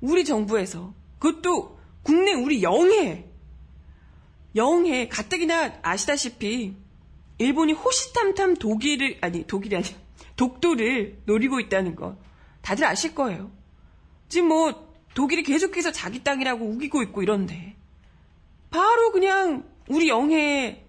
우리 0.00 0.24
정부에서 0.24 0.94
그것도 1.18 1.78
국내 2.02 2.32
우리 2.32 2.62
영해 2.62 3.26
영해 4.56 5.08
가뜩이나 5.08 5.80
아시다시피 5.82 6.76
일본이 7.38 7.72
호시탐탐 7.72 8.54
독일을 8.56 9.18
아니 9.20 9.46
독일이 9.46 9.76
아니 9.76 9.86
독도를 10.36 11.22
노리고 11.26 11.60
있다는 11.60 11.94
거. 11.96 12.16
다들 12.62 12.84
아실 12.84 13.14
거예요. 13.14 13.50
지금 14.28 14.48
뭐 14.48 14.94
독일이 15.14 15.42
계속해서 15.42 15.92
자기 15.92 16.24
땅이라고 16.24 16.64
우기고 16.64 17.02
있고 17.02 17.22
이런데. 17.22 17.76
바로 18.70 19.12
그냥 19.12 19.68
우리 19.88 20.08
영해에 20.08 20.84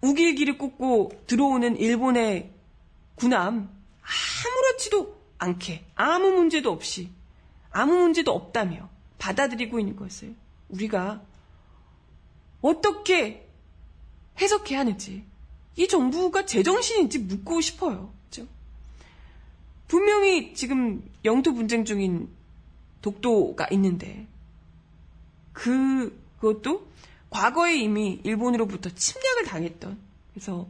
우길기를 0.00 0.58
꽂고 0.58 1.24
들어오는 1.26 1.76
일본의 1.76 2.52
군함 3.16 3.68
아무렇지도 4.00 5.18
않게 5.38 5.86
아무 5.96 6.30
문제도 6.30 6.70
없이 6.70 7.10
아무 7.70 7.94
문제도 7.94 8.32
없다며 8.32 8.88
받아들이고 9.18 9.80
있는 9.80 9.96
것을 9.96 10.36
우리가 10.68 11.22
어떻게 12.60 13.47
해석해야 14.40 14.80
하는지 14.80 15.24
이 15.76 15.88
정부가 15.88 16.46
제정신인지 16.46 17.18
묻고 17.20 17.60
싶어요. 17.60 18.12
분명히 19.88 20.52
지금 20.52 21.02
영토 21.24 21.54
분쟁 21.54 21.84
중인 21.84 22.28
독도가 23.00 23.68
있는데 23.72 24.26
그 25.52 26.16
그것도 26.38 26.86
과거에 27.30 27.76
이미 27.76 28.20
일본으로부터 28.22 28.90
침략을 28.90 29.44
당했던 29.46 29.98
그래서 30.32 30.68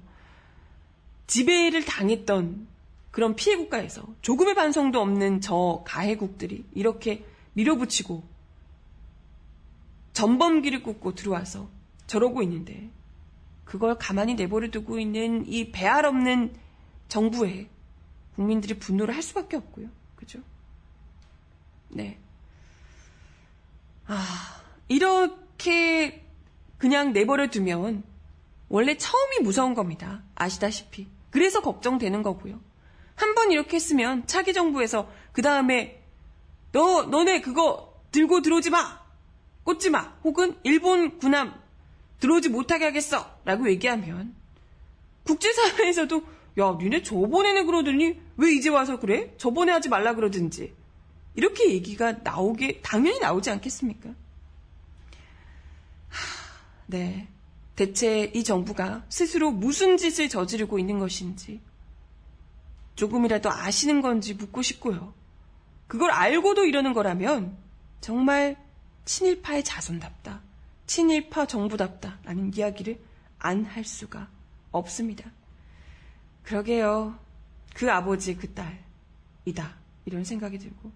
지배를 1.26 1.84
당했던 1.84 2.66
그런 3.10 3.34
피해 3.34 3.56
국가에서 3.56 4.06
조금의 4.22 4.54
반성도 4.54 5.00
없는 5.00 5.40
저 5.40 5.82
가해국들이 5.84 6.64
이렇게 6.74 7.24
밀어붙이고 7.54 8.22
전범기를 10.12 10.82
꽂고 10.84 11.16
들어와서 11.16 11.68
저러고 12.06 12.42
있는데 12.42 12.88
그걸 13.68 13.96
가만히 13.98 14.34
내버려 14.34 14.70
두고 14.70 14.98
있는 14.98 15.44
이 15.46 15.70
배알 15.70 16.06
없는 16.06 16.54
정부에 17.08 17.68
국민들이 18.34 18.78
분노를 18.78 19.14
할 19.14 19.22
수밖에 19.22 19.58
없고요. 19.58 19.88
그죠? 20.16 20.38
네. 21.90 22.18
아, 24.06 24.62
이렇게 24.88 26.24
그냥 26.78 27.12
내버려 27.12 27.48
두면 27.48 28.04
원래 28.70 28.96
처음이 28.96 29.40
무서운 29.42 29.74
겁니다. 29.74 30.22
아시다시피. 30.34 31.06
그래서 31.30 31.60
걱정되는 31.60 32.22
거고요. 32.22 32.58
한 33.16 33.34
번 33.34 33.52
이렇게 33.52 33.76
했으면 33.76 34.26
차기 34.26 34.54
정부에서 34.54 35.10
그 35.32 35.42
다음에 35.42 36.02
너, 36.72 37.02
너네 37.02 37.42
그거 37.42 38.00
들고 38.12 38.40
들어오지 38.40 38.70
마! 38.70 39.02
꽂지 39.64 39.90
마! 39.90 40.14
혹은 40.24 40.56
일본 40.62 41.18
군함 41.18 41.60
들어오지 42.20 42.48
못하게 42.48 42.86
하겠어! 42.86 43.38
라고 43.44 43.68
얘기하면 43.70 44.34
국제사회에서도 45.24 46.22
야, 46.58 46.76
니네 46.80 47.02
저번에는 47.02 47.66
그러더니 47.66 48.20
왜 48.36 48.52
이제 48.52 48.68
와서 48.68 48.98
그래? 48.98 49.32
저번에 49.36 49.72
하지 49.72 49.88
말라 49.88 50.14
그러든지. 50.14 50.74
이렇게 51.34 51.70
얘기가 51.70 52.12
나오게, 52.24 52.80
당연히 52.80 53.20
나오지 53.20 53.50
않겠습니까? 53.50 54.08
하, 54.08 54.16
네. 56.86 57.28
대체 57.76 58.24
이 58.34 58.42
정부가 58.42 59.04
스스로 59.08 59.52
무슨 59.52 59.96
짓을 59.96 60.28
저지르고 60.28 60.80
있는 60.80 60.98
것인지 60.98 61.60
조금이라도 62.96 63.52
아시는 63.52 64.02
건지 64.02 64.34
묻고 64.34 64.62
싶고요. 64.62 65.14
그걸 65.86 66.10
알고도 66.10 66.66
이러는 66.66 66.92
거라면 66.92 67.56
정말 68.00 68.56
친일파의 69.04 69.62
자손답다. 69.62 70.42
친일파 70.88 71.46
정부답다. 71.46 72.18
라는 72.24 72.52
이야기를 72.52 72.98
안 73.38 73.64
할 73.64 73.84
수가 73.84 74.28
없습니다. 74.72 75.30
그러게요. 76.42 77.18
그 77.74 77.92
아버지, 77.92 78.36
그 78.36 78.52
딸이다. 78.54 79.76
이런 80.06 80.24
생각이 80.24 80.58
들고. 80.58 80.90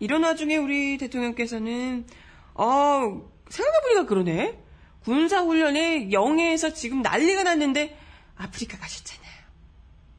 이런 0.00 0.24
와중에 0.24 0.56
우리 0.56 0.96
대통령께서는, 0.98 2.06
어, 2.54 3.30
생각해보니까 3.48 4.06
그러네. 4.06 4.58
군사훈련에 5.04 6.10
영해에서 6.10 6.72
지금 6.72 7.02
난리가 7.02 7.42
났는데, 7.44 7.98
아프리카 8.36 8.78
가셨잖아요. 8.78 9.32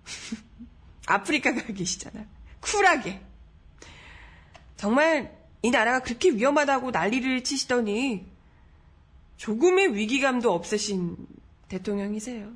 아프리카 1.08 1.54
가 1.54 1.66
계시잖아. 1.74 2.26
쿨하게. 2.62 3.22
정말 4.78 5.36
이 5.62 5.72
나라가 5.72 6.00
그렇게 6.00 6.30
위험하다고 6.30 6.92
난리를 6.92 7.44
치시더니, 7.44 8.26
조금의 9.40 9.96
위기감도 9.96 10.52
없으신 10.52 11.16
대통령이세요. 11.70 12.52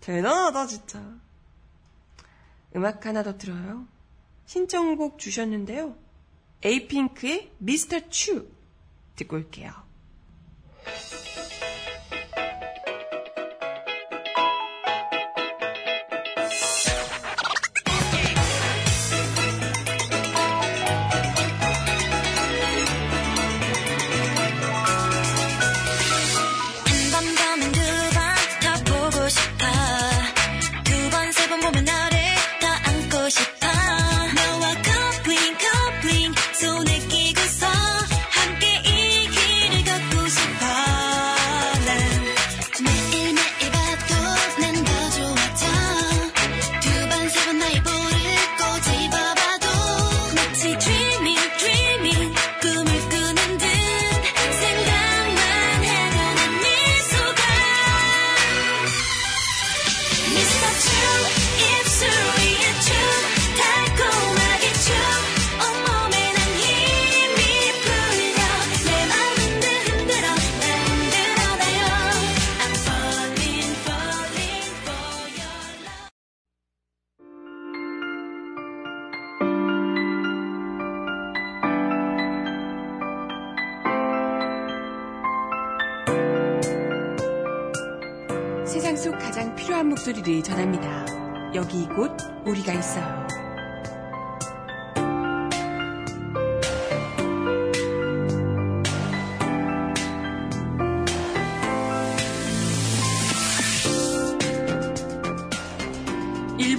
대단하다, 0.00 0.66
진짜. 0.66 1.14
음악 2.74 3.04
하나 3.04 3.22
더 3.22 3.36
들어요. 3.36 3.86
신청곡 4.46 5.18
주셨는데요. 5.18 5.94
에이핑크의 6.62 7.52
미스터 7.58 8.08
추 8.08 8.50
듣고 9.14 9.36
올게요. 9.36 9.72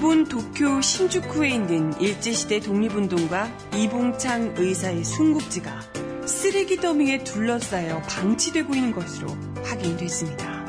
도쿄 0.04 0.82
신주쿠에 0.82 1.48
있는 1.52 1.98
일제시대 1.98 2.60
독립운동가 2.60 3.50
이봉창 3.74 4.56
의사의 4.58 5.06
순국지가 5.06 5.80
쓰레기 6.26 6.76
더미에 6.76 7.24
둘러싸여 7.24 8.02
방치되고 8.02 8.76
있는 8.76 8.92
것으로 8.92 9.30
확인됐습니다. 9.64 10.66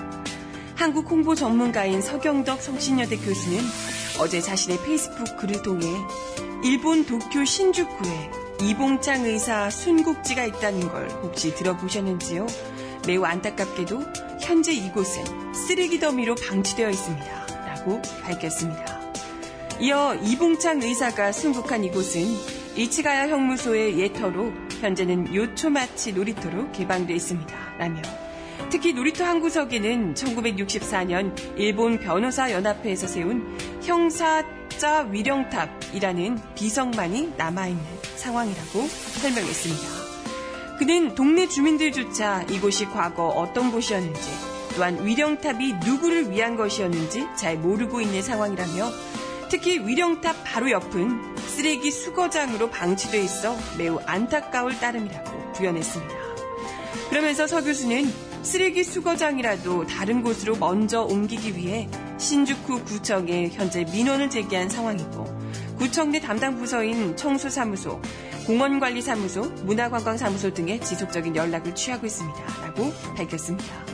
한국 0.77 1.11
홍보 1.11 1.35
전문가인 1.35 2.01
서경덕 2.01 2.62
성신여대 2.62 3.16
교수는 3.16 3.59
어제 4.20 4.40
자신의 4.40 4.79
페이스북 4.85 5.37
글을 5.37 5.62
통해 5.62 5.85
일본 6.62 7.05
도쿄 7.05 7.44
신주쿠에 7.44 8.31
이봉창 8.62 9.25
의사 9.25 9.68
순국지가 9.68 10.44
있다는 10.44 10.88
걸 10.88 11.09
혹시 11.25 11.53
들어보셨는지요? 11.57 12.47
매우 13.09 13.25
안타깝게도 13.25 14.01
현재 14.40 14.73
이곳은 14.73 15.53
쓰레기 15.53 15.99
더미로 15.99 16.37
방치되어 16.37 16.88
있습니다. 16.88 17.47
라고 17.66 18.01
밝혔습니다. 18.23 18.93
이어 19.80 20.14
이봉창 20.14 20.82
의사가 20.82 21.32
순국한 21.32 21.82
이곳은 21.84 22.22
이치가야 22.76 23.28
형무소의 23.28 23.98
예터로 23.98 24.52
현재는 24.80 25.34
요초마치 25.34 26.12
놀이터로 26.12 26.70
개방되어 26.72 27.16
있습니다. 27.16 27.54
라며 27.78 28.00
특히 28.70 28.92
놀이터 28.92 29.24
한 29.24 29.40
구석에는 29.40 30.14
1964년 30.14 31.58
일본 31.58 31.98
변호사 31.98 32.52
연합회에서 32.52 33.08
세운 33.08 33.58
형사자 33.82 35.08
위령탑이라는 35.10 36.38
비석만이 36.54 37.34
남아있는 37.37 37.84
상황이라고 38.16 38.87
설명했습니다. 38.87 40.04
그는 40.78 41.14
동네 41.14 41.48
주민들조차 41.48 42.44
이곳이 42.50 42.87
과거 42.87 43.26
어떤 43.26 43.70
곳이었는지 43.70 44.54
또한 44.74 45.04
위령탑이 45.04 45.74
누구를 45.84 46.30
위한 46.30 46.56
것이었는지 46.56 47.26
잘 47.37 47.56
모르고 47.58 48.00
있는 48.00 48.22
상황이라며 48.22 48.90
특히 49.48 49.78
위령탑 49.78 50.37
바로 50.44 50.70
옆은 50.70 51.37
쓰레기 51.37 51.90
수거장으로 51.90 52.70
방치돼 52.70 53.20
있어 53.22 53.57
매우 53.78 53.98
안타까울 54.07 54.78
따름이라고 54.78 55.52
부연했습니다. 55.52 56.14
그러면서 57.11 57.46
서 57.46 57.62
교수는 57.62 58.12
쓰레기 58.42 58.85
수거장이라도 58.85 59.87
다른 59.87 60.22
곳으로 60.22 60.57
먼저 60.57 61.02
옮기기 61.02 61.57
위해 61.57 61.88
신주쿠 62.18 62.85
구청에 62.85 63.48
현재 63.52 63.85
민원을 63.85 64.30
제기한 64.30 64.68
상황이고 64.68 65.24
구청 65.78 66.12
내 66.12 66.20
담당 66.20 66.57
부서인 66.57 67.16
청소사무소, 67.16 68.00
공원관리사무소, 68.46 69.42
문화관광사무소 69.64 70.54
등의 70.54 70.80
지속적인 70.80 71.35
연락을 71.35 71.74
취하고 71.74 72.07
있습니다. 72.07 72.38
라고 72.62 72.92
밝혔습니다. 73.16 73.93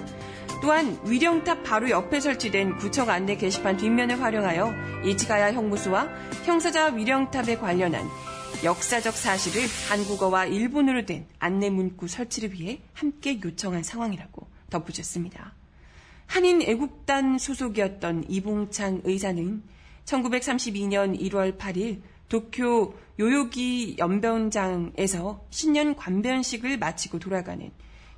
또한 0.61 1.01
위령탑 1.07 1.65
바로 1.65 1.89
옆에 1.89 2.21
설치된 2.21 2.77
구청 2.77 3.09
안내 3.09 3.37
게시판 3.37 3.79
뒷면을 3.79 4.21
활용하여 4.21 4.75
이치가야 5.07 5.55
형무소와 5.55 6.09
형사자 6.45 6.89
위령탑에 6.89 7.57
관련한 7.57 8.07
역사적 8.63 9.15
사실을 9.15 9.63
한국어와 9.89 10.45
일본어로 10.45 11.07
된 11.07 11.27
안내 11.39 11.71
문구 11.71 12.09
설치를 12.09 12.53
위해 12.53 12.81
함께 12.93 13.41
요청한 13.43 13.83
상황이라고 13.83 14.47
덧붙였습니다. 14.69 15.55
한인 16.27 16.61
애국단 16.61 17.39
소속이었던 17.39 18.25
이봉창 18.29 19.01
의사는 19.05 19.63
1932년 20.05 21.19
1월 21.19 21.57
8일 21.57 22.03
도쿄 22.29 22.95
요요기 23.19 23.97
연변장에서 23.99 25.45
신년 25.51 25.97
관변식을 25.97 26.79
마치고 26.79 27.19
돌아가는 27.19 27.71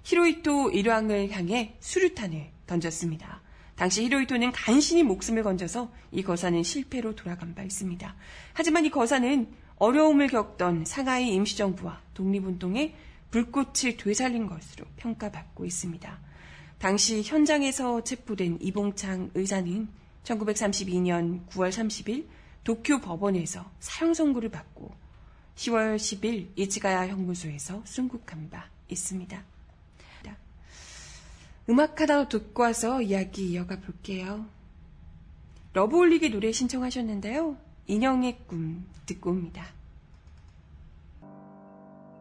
히로이토 0.05 0.71
일왕을 0.71 1.31
향해 1.31 1.77
수류탄을 1.81 2.51
던졌습니다. 2.67 3.41
당시 3.77 4.05
히로이토는 4.05 4.53
간신히 4.53 5.03
목숨을 5.03 5.43
건져서 5.43 5.91
이 6.11 6.23
거사는 6.23 6.63
실패로 6.63 7.15
돌아간 7.15 7.55
바 7.55 7.63
있습니다. 7.63 8.15
하지만 8.53 8.85
이 8.85 8.91
거사는 8.91 9.49
어려움을 9.77 10.29
겪던 10.29 10.85
상하이 10.85 11.33
임시정부와 11.35 12.01
독립운동에 12.15 12.95
불꽃을 13.31 13.97
되살린 13.97 14.47
것으로 14.47 14.85
평가받고 14.97 15.65
있습니다. 15.65 16.21
당시 16.79 17.23
현장에서 17.23 18.05
체포된 18.05 18.59
이봉창 18.61 19.31
의사는 19.35 19.89
1932년 20.25 21.47
9월 21.49 21.71
30일 21.71 22.27
도쿄 22.65 23.01
법원에서 23.01 23.71
사형 23.81 24.15
선고를 24.15 24.51
받고 24.51 24.95
10월 25.57 25.97
10일 25.97 26.49
이치가야 26.57 27.09
형무소에서 27.09 27.83
순국한 27.85 28.51
바 28.51 28.69
있습니다. 28.89 29.52
음악 31.69 32.01
하나 32.01 32.29
듣고 32.29 32.65
와서 32.65 33.01
이야기 33.01 33.53
이어가 33.53 33.79
볼게요. 33.81 34.47
러브홀릭의 35.75 36.31
노래 36.31 36.53
신청하셨는데요. 36.53 37.57
인형의 37.87 38.39
꿈 38.47 38.85
듣고 39.07 39.31
옵니다. 39.31 39.67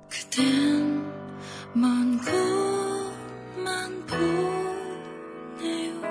그댄 0.10 1.02
먼 1.74 2.20
곳만 3.56 4.06
보네요 4.06 6.02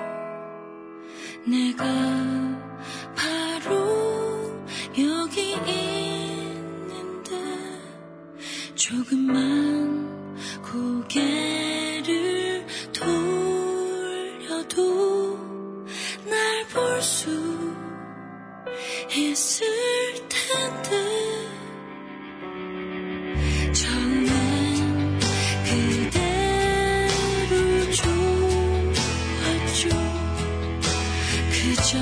내가 1.45 1.85
바로 3.15 4.65
여기 4.97 5.53
있는데 5.53 7.31
조금만 8.75 10.35
고개 10.63 11.70
있을 19.13 19.65
텐데. 20.29 20.89
처음엔 23.73 25.19
그대로 25.65 26.31
좋았죠. 29.61 29.89
그저 31.51 31.97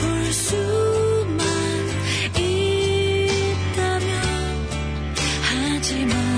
볼 0.00 0.32
수만 0.32 1.38
있다면 2.36 4.10
하지만 5.42 6.33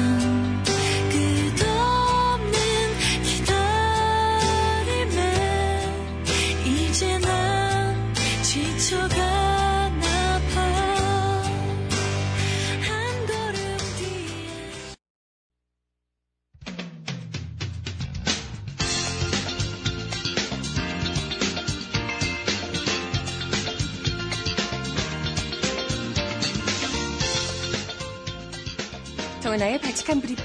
발칙한 30.07 30.21
브리핑. 30.21 30.45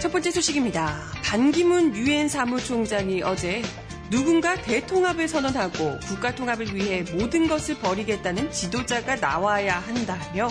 첫 0.00 0.12
번째 0.12 0.30
소식입니다. 0.30 0.96
반기문 1.24 1.96
유엔 1.96 2.28
사무총장이 2.28 3.22
어제 3.22 3.62
누군가 4.08 4.54
대통합을 4.54 5.26
선언하고 5.26 5.98
국가 6.06 6.32
통합을 6.34 6.74
위해 6.74 7.04
모든 7.12 7.48
것을 7.48 7.76
버리겠다는 7.78 8.52
지도자가 8.52 9.16
나와야 9.16 9.80
한다며 9.80 10.48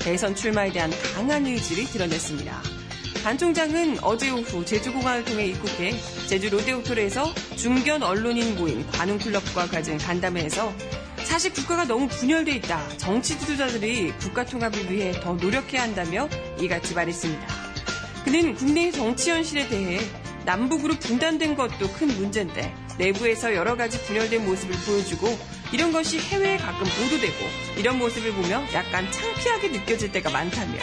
대선 0.00 0.34
출마에 0.34 0.72
대한 0.72 0.90
강한 1.14 1.46
의지를 1.46 1.84
드러냈습니다. 1.84 2.75
반 3.26 3.36
총장은 3.36 4.04
어제 4.04 4.30
오후 4.30 4.64
제주공항을 4.64 5.24
통해 5.24 5.46
입국해 5.46 5.98
제주 6.28 6.48
롯데호텔에서 6.48 7.34
중견 7.56 8.04
언론인 8.04 8.54
모임 8.54 8.86
관훈클럽과 8.92 9.66
가진 9.66 9.98
간담회에서 9.98 10.72
사실 11.24 11.52
국가가 11.52 11.84
너무 11.84 12.06
분열돼 12.06 12.52
있다. 12.52 12.86
정치 12.98 13.36
지도자들이 13.36 14.12
국가 14.20 14.44
통합을 14.44 14.92
위해 14.92 15.10
더 15.10 15.32
노력해야 15.32 15.82
한다며 15.82 16.28
이같이 16.60 16.94
말했습니다. 16.94 17.48
그는 18.24 18.54
국내 18.54 18.92
정치 18.92 19.32
현실에 19.32 19.66
대해 19.66 19.98
남북으로 20.44 20.94
분단된 20.94 21.56
것도 21.56 21.90
큰 21.94 22.06
문제인데 22.06 22.72
내부에서 22.96 23.56
여러 23.56 23.76
가지 23.76 24.00
분열된 24.04 24.46
모습을 24.46 24.76
보여주고 24.86 25.36
이런 25.72 25.90
것이 25.90 26.20
해외에 26.20 26.58
가끔 26.58 26.84
보도되고 26.84 27.44
이런 27.76 27.98
모습을 27.98 28.32
보며 28.34 28.62
약간 28.72 29.10
창피하게 29.10 29.70
느껴질 29.70 30.12
때가 30.12 30.30
많다며 30.30 30.78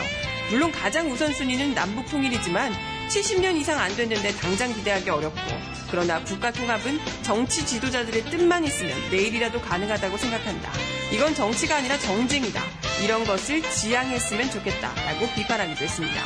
물론 0.54 0.72
가장 0.72 1.10
우선순위는 1.10 1.74
남북 1.74 2.08
통일이지만 2.12 2.72
70년 3.10 3.58
이상 3.58 3.80
안 3.80 3.96
됐는데 3.96 4.36
당장 4.36 4.72
기대하기 4.72 5.10
어렵고 5.10 5.42
그러나 5.90 6.24
국가 6.24 6.52
통합은 6.52 7.00
정치 7.24 7.66
지도자들의 7.66 8.26
뜻만 8.26 8.64
있으면 8.64 8.96
내일이라도 9.10 9.60
가능하다고 9.60 10.16
생각한다. 10.16 10.72
이건 11.12 11.34
정치가 11.34 11.78
아니라 11.78 11.98
정쟁이다. 11.98 12.62
이런 13.04 13.26
것을 13.26 13.64
지양했으면 13.68 14.52
좋겠다라고 14.52 15.28
비판하기도 15.34 15.86
했습니다. 15.86 16.22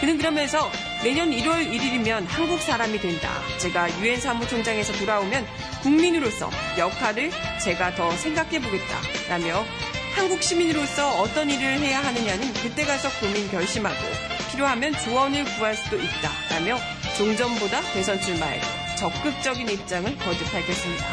그는 0.00 0.16
그러면서 0.16 0.70
내년 1.02 1.32
1월 1.32 1.68
1일이면 1.68 2.24
한국 2.28 2.60
사람이 2.60 3.00
된다. 3.00 3.30
제가 3.58 4.00
유엔 4.00 4.20
사무총장에서 4.20 4.92
돌아오면 4.92 5.44
국민으로서 5.82 6.50
역할을 6.78 7.32
제가 7.64 7.96
더 7.96 8.12
생각해 8.12 8.60
보겠다. 8.60 9.00
라며 9.28 9.64
한국 10.16 10.42
시민으로서 10.42 11.20
어떤 11.20 11.50
일을 11.50 11.78
해야 11.78 12.02
하느냐는 12.02 12.50
그때 12.54 12.86
가서 12.86 13.10
고민 13.20 13.50
결심하고 13.50 13.96
필요하면 14.50 14.94
조언을 14.94 15.44
구할 15.44 15.76
수도 15.76 15.96
있다. 15.96 16.32
라며 16.48 16.78
종전보다 17.18 17.82
대선 17.92 18.18
출마에 18.18 18.58
적극적인 18.98 19.68
입장을 19.68 20.16
거듭 20.16 20.50
밝혔습니다. 20.50 21.04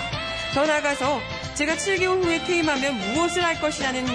더 0.53 0.65
나아가서 0.65 1.19
제가 1.53 1.75
7개월 1.75 2.23
후에 2.23 2.45
퇴임하면 2.45 2.97
무엇을 3.13 3.43
할 3.43 3.59
것이냐는 3.59 4.05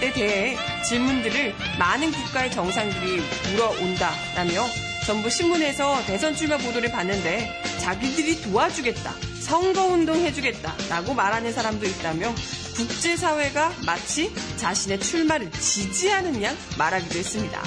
데 0.00 0.12
대해 0.12 0.56
질문들을 0.88 1.52
많은 1.80 2.12
국가의 2.12 2.52
정상들이 2.52 3.20
물어온다라며 3.50 4.62
전부 5.06 5.30
신문에서 5.30 6.04
대선 6.04 6.34
출마 6.34 6.56
보도를 6.56 6.90
봤는데 6.90 7.62
자기들이 7.78 8.42
도와주겠다, 8.42 9.12
선거운동 9.40 10.16
해주겠다 10.16 10.74
라고 10.88 11.14
말하는 11.14 11.52
사람도 11.52 11.86
있다며 11.86 12.34
국제사회가 12.74 13.72
마치 13.86 14.34
자신의 14.56 14.98
출마를 14.98 15.52
지지하는 15.52 16.42
양 16.42 16.56
말하기도 16.76 17.20
했습니다. 17.20 17.62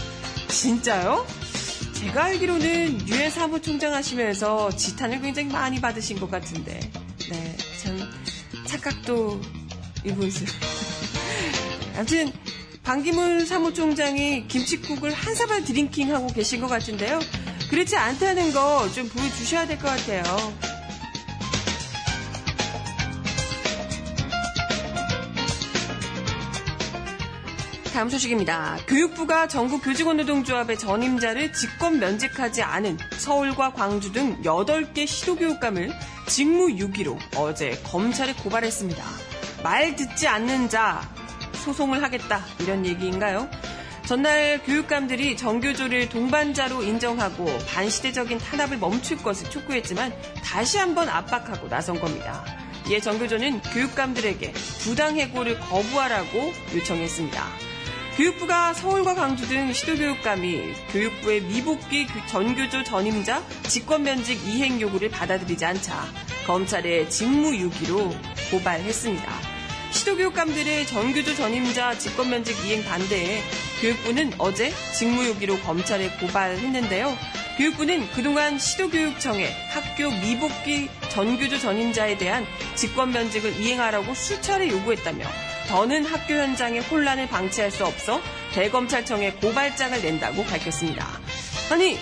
진짜요? 0.50 1.26
제가 1.94 2.26
알기로는 2.26 3.08
유엔 3.08 3.32
사무총장 3.32 3.94
하시면서 3.94 4.70
지탄을 4.76 5.22
굉장히 5.22 5.48
많이 5.48 5.80
받으신 5.80 6.20
것 6.20 6.30
같은데, 6.30 6.78
네, 7.30 7.58
참 7.82 8.00
착각도 8.68 9.40
이분스. 10.04 10.44
아무튼 11.96 12.34
반기문 12.90 13.46
사무총장이 13.46 14.48
김치국을 14.48 15.14
한 15.14 15.36
사발 15.36 15.64
드링킹하고 15.64 16.26
계신 16.30 16.60
것 16.60 16.66
같은데요. 16.66 17.20
그렇지 17.70 17.96
않다는 17.96 18.52
거 18.52 18.90
좀 18.96 19.08
보여주셔야 19.10 19.68
될 19.68 19.78
것 19.78 19.90
같아요. 19.90 20.24
다음 27.94 28.10
소식입니다. 28.10 28.78
교육부가 28.88 29.48
전국 29.48 29.84
교직원노동조합의 29.84 30.80
전임자를 30.80 31.54
직권 31.54 32.00
면직하지 32.00 32.64
않은 32.64 32.98
서울과 33.20 33.74
광주 33.74 34.12
등 34.12 34.42
8개 34.42 35.06
시도교육감을 35.06 35.92
직무유기로 36.28 37.20
어제 37.36 37.80
검찰에 37.84 38.34
고발했습니다. 38.34 39.04
말 39.62 39.96
듣지 39.96 40.28
않는 40.28 40.70
자 40.70 41.19
소송을 41.70 42.02
하겠다 42.02 42.44
이런 42.60 42.84
얘기인가요? 42.86 43.48
전날 44.08 44.60
교육감들이 44.64 45.38
정교조를 45.38 46.10
동반자로 46.10 46.82
인정하고 46.82 47.46
반시대적인 47.68 48.40
탄압을 48.40 48.78
멈출 48.78 49.18
것을 49.18 49.52
촉구했지만 49.52 50.12
다시 50.44 50.80
한번 50.80 51.10
압박하고 51.10 51.70
나선 51.70 52.00
겁니다. 52.00 52.44
이에 52.90 53.00
정교조는 53.00 53.62
교육감들에게 53.62 54.52
부당해고를 54.84 55.60
거부하라고 55.60 56.54
요청했습니다. 56.74 57.44
교육부가 58.18 58.74
서울과 58.74 59.14
광주 59.14 59.48
등 59.48 59.72
시도교육감이 59.72 60.74
교육부의 60.92 61.42
미복귀 61.42 62.08
전교조 62.28 62.84
전임자 62.84 63.44
직권면직 63.68 64.48
이행 64.48 64.82
요구를 64.82 65.12
받아들이지 65.12 65.64
않자 65.64 66.04
검찰에 66.48 67.08
직무유기로 67.10 68.10
고발했습니다. 68.50 69.49
시도교육감들의 70.00 70.88
전교조 70.88 71.36
전임자 71.36 71.98
직권면직 71.98 72.66
이행 72.66 72.86
반대에 72.86 73.42
교육부는 73.82 74.32
어제 74.38 74.72
직무유기로 74.98 75.60
검찰에 75.60 76.10
고발했는데요. 76.22 77.18
교육부는 77.58 78.10
그동안 78.12 78.58
시도교육청에 78.58 79.50
학교 79.72 80.10
미복귀 80.10 80.90
전교조 81.10 81.60
전임자에 81.60 82.18
대한 82.18 82.46
직권면직을 82.76 83.60
이행하라고 83.60 84.14
수차례 84.14 84.70
요구했다며 84.70 85.26
더는 85.68 86.06
학교 86.06 86.34
현장의 86.36 86.80
혼란을 86.82 87.28
방치할 87.28 87.70
수 87.70 87.86
없어 87.86 88.22
대검찰청에 88.54 89.34
고발장을 89.34 90.02
낸다고 90.02 90.46
밝혔습니다. 90.46 91.20
아니 91.72 92.00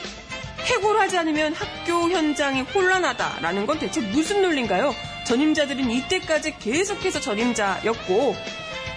해고를 0.65 1.01
하지 1.01 1.17
않으면 1.17 1.53
학교 1.53 2.09
현장이 2.11 2.61
혼란하다라는 2.61 3.65
건 3.65 3.79
대체 3.79 4.01
무슨 4.01 4.43
논리인가요? 4.43 4.93
전임자들은 5.27 5.91
이때까지 5.91 6.57
계속해서 6.59 7.19
전임자였고 7.19 8.35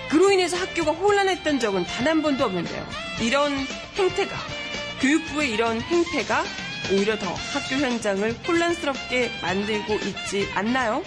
그로 0.08 0.30
인해서 0.30 0.56
학교가 0.56 0.92
혼란했던 0.92 1.58
적은 1.60 1.84
단 1.84 2.06
한 2.06 2.22
번도 2.22 2.44
없는데요. 2.44 2.86
이런 3.20 3.52
행태가 3.96 4.36
교육부의 5.00 5.50
이런 5.52 5.80
행태가 5.80 6.44
오히려 6.92 7.16
더 7.18 7.32
학교 7.32 7.76
현장을 7.76 8.32
혼란스럽게 8.46 9.30
만들고 9.42 9.94
있지 9.94 10.48
않나요? 10.54 11.02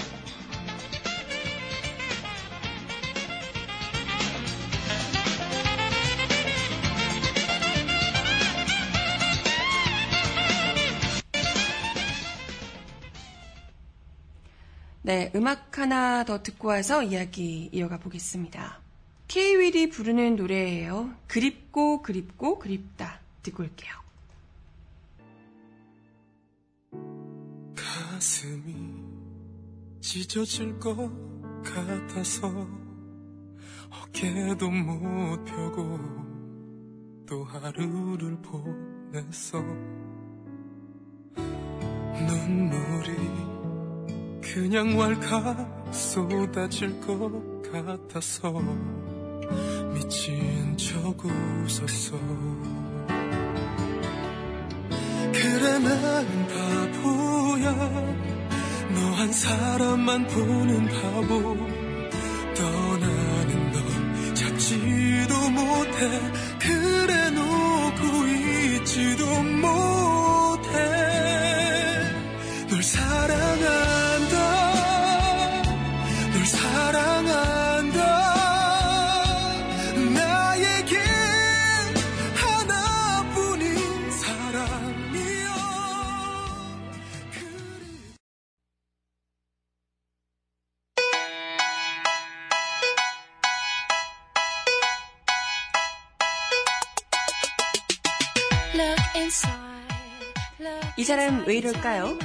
네, 15.06 15.30
음악 15.36 15.78
하나 15.78 16.24
더 16.24 16.42
듣고 16.42 16.70
와서 16.70 17.04
이야기 17.04 17.70
이어가 17.74 17.98
보겠습니다. 18.00 18.80
케이윌이 19.28 19.90
부르는 19.90 20.38
노래예요. 20.38 21.14
그립고 21.28 22.02
그립고 22.02 22.58
그립다. 22.58 23.20
듣고 23.42 23.64
올게요. 23.64 23.92
가슴이 27.76 28.76
찢어질 30.00 30.80
것 30.80 30.96
같아서 31.64 32.48
어깨도 33.90 34.70
못 34.70 35.44
펴고 35.44 36.00
또 37.28 37.44
하루를 37.44 38.38
보냈어 38.42 39.60
눈물이 42.16 43.53
그냥 44.54 44.96
왈칵 45.00 45.92
쏟아질 45.92 47.02
것 47.02 47.32
같아서 47.72 48.54
미친 49.96 50.78
척 50.78 51.16
웃었어. 51.26 52.16
그래 55.34 55.80
나는 55.80 56.48
바보야. 56.48 57.72
너 58.94 59.14
한 59.16 59.32
사람만 59.32 60.28
보는 60.28 60.86
바보. 60.88 61.58
떠나는 62.56 63.72
널 63.72 64.36
찾지도 64.36 65.50
못해. 65.50 66.32
그래 66.60 67.32
놓고 67.32 68.28
있지도 68.28 69.26
못해 69.44 69.93
이 100.96 101.04
사람 101.04 101.44
왜 101.48 101.58
이럴까요? 101.58 102.20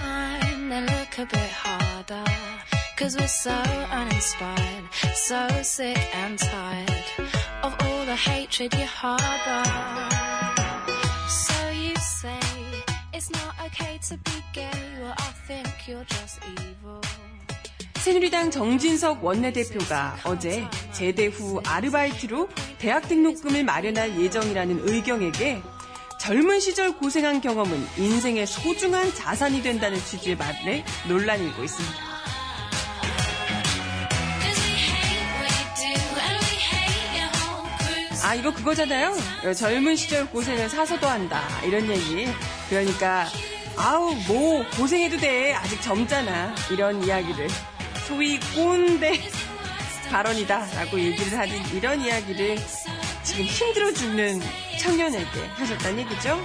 새누리당 17.96 18.50
정진석 18.50 19.24
원내대표가 19.24 20.18
어제 20.24 20.66
제대 20.92 21.26
후 21.26 21.60
아르바이트로 21.66 22.48
대학 22.78 23.08
등록금을 23.08 23.64
마련할 23.64 24.20
예정이라는 24.20 24.88
의경에게 24.88 25.60
젊은 26.28 26.60
시절 26.60 26.94
고생한 26.94 27.40
경험은 27.40 27.88
인생의 27.96 28.46
소중한 28.46 29.14
자산이 29.14 29.62
된다는 29.62 29.98
취지의 29.98 30.36
말에 30.36 30.84
논란이 31.08 31.42
일고 31.42 31.64
있습니다. 31.64 31.96
아, 38.22 38.34
이거 38.34 38.52
그거잖아요. 38.52 39.16
젊은 39.56 39.96
시절 39.96 40.26
고생을 40.26 40.68
사서도 40.68 41.06
한다. 41.06 41.48
이런 41.64 41.88
얘기. 41.88 42.26
그러니까, 42.68 43.26
아우, 43.78 44.14
뭐, 44.26 44.62
고생해도 44.76 45.16
돼. 45.16 45.54
아직 45.54 45.80
젊잖아. 45.80 46.54
이런 46.70 47.02
이야기를. 47.02 47.48
소위 48.06 48.38
꼰대 48.54 49.18
발언이다. 50.10 50.74
라고 50.74 51.00
얘기를 51.00 51.38
하는 51.38 51.56
이런 51.74 52.02
이야기를 52.02 52.58
지금 53.22 53.44
힘들어 53.44 53.90
죽는 53.92 54.67
청년에게 54.78 55.46
하셨다는 55.56 55.98
얘기죠. 56.00 56.38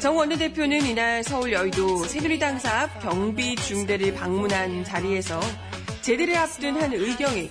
정 0.00 0.16
원내대표는 0.16 0.86
이날 0.86 1.22
서울 1.22 1.52
여의도 1.52 2.04
새누리당 2.04 2.58
사앞 2.58 3.02
경비 3.02 3.54
중대를 3.54 4.14
방문한 4.14 4.82
자리에서 4.82 5.38
제대를 6.00 6.36
앞둔 6.36 6.80
한 6.80 6.92
의경에게 6.94 7.50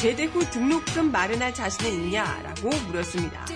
제대 0.00 0.24
후 0.24 0.40
등록금 0.50 1.12
마련할 1.12 1.52
자신은 1.52 2.04
있냐라고 2.04 2.70
물었습니다. 2.86 3.46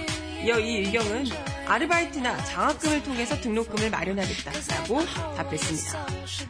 이어 0.44 0.58
이 0.58 0.76
의경은 0.78 1.24
아르바이트나 1.70 2.36
장학금을 2.46 3.04
통해서 3.04 3.40
등록금을 3.40 3.90
마련하겠다라고 3.90 5.04
답했습니다. 5.36 6.06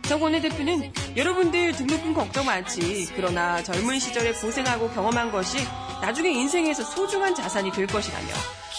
정 0.09 0.22
원내 0.22 0.40
대표는 0.40 0.90
여러분들 1.14 1.72
등록금 1.76 2.14
걱정 2.14 2.46
많지. 2.46 3.06
그러나 3.14 3.62
젊은 3.62 3.98
시절에 4.00 4.33
고생하고 4.33 4.88
경험한 4.92 5.30
것이 5.30 5.59
나중에 6.00 6.30
인생에서 6.30 6.83
소중한 6.85 7.35
자산이 7.35 7.70
될 7.72 7.87
것이라며 7.87 8.28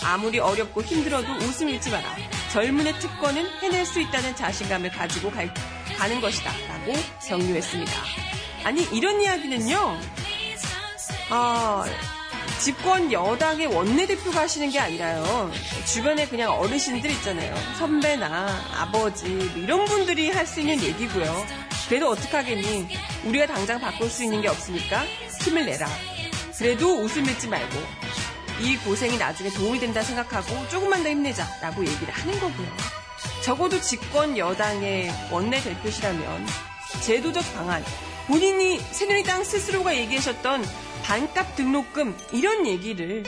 아무리 0.03 0.39
어렵고 0.39 0.81
힘들어도 0.81 1.31
웃음 1.45 1.69
잃지 1.69 1.91
마라. 1.91 2.09
젊은의 2.51 2.97
특권은 2.99 3.47
해낼 3.61 3.85
수 3.85 4.01
있다는 4.01 4.35
자신감을 4.35 4.89
가지고 4.89 5.29
갈- 5.29 5.53
가는 5.95 6.19
것이다. 6.19 6.51
라고 6.67 6.93
격려했습니다. 7.27 7.91
아니, 8.63 8.83
이런 8.91 9.21
이야기는요, 9.21 9.99
아, 11.29 11.85
집권 12.61 13.11
여당의 13.11 13.67
원내대표가 13.67 14.41
하시는 14.41 14.69
게 14.69 14.79
아니라요. 14.79 15.51
주변에 15.85 16.27
그냥 16.27 16.51
어르신들 16.51 17.09
있잖아요. 17.09 17.55
선배나 17.79 18.49
아버지, 18.77 19.29
뭐 19.29 19.63
이런 19.63 19.85
분들이 19.85 20.29
할 20.29 20.45
수 20.45 20.59
있는 20.59 20.79
얘기고요. 20.81 21.45
그래도 21.87 22.09
어떡하겠니? 22.09 22.87
우리가 23.25 23.47
당장 23.47 23.79
바꿀 23.79 24.09
수 24.09 24.23
있는 24.23 24.41
게 24.41 24.47
없으니까 24.47 25.05
힘을 25.41 25.65
내라. 25.65 25.87
그래도 26.57 27.01
웃음 27.01 27.25
잃지 27.25 27.47
말고 27.47 27.79
이 28.59 28.77
고생이 28.77 29.17
나중에 29.17 29.49
도움이 29.49 29.79
된다 29.79 30.03
생각하고 30.03 30.67
조금만 30.69 31.01
더 31.01 31.09
힘내자라고 31.09 31.83
얘기를 31.83 32.13
하는 32.13 32.39
거고요. 32.39 32.67
적어도 33.43 33.81
집권 33.81 34.37
여당의 34.37 35.11
원내대표시라면 35.31 36.45
제도적 37.01 37.53
방안, 37.55 37.83
본인이 38.27 38.79
새누리당 38.79 39.43
스스로가 39.43 39.95
얘기하셨던 39.95 40.63
반값 41.11 41.57
등록금 41.57 42.15
이런 42.31 42.65
얘기를 42.65 43.25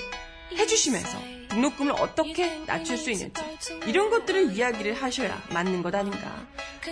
해주시면서 0.58 1.18
등록금을 1.50 1.92
어떻게 1.92 2.62
낮출 2.66 2.98
수 2.98 3.12
있는지 3.12 3.42
이런 3.86 4.10
것들을 4.10 4.54
이야기를 4.54 4.94
하셔야 4.94 5.42
맞는 5.50 5.84
것 5.84 5.94
아닌가. 5.94 6.48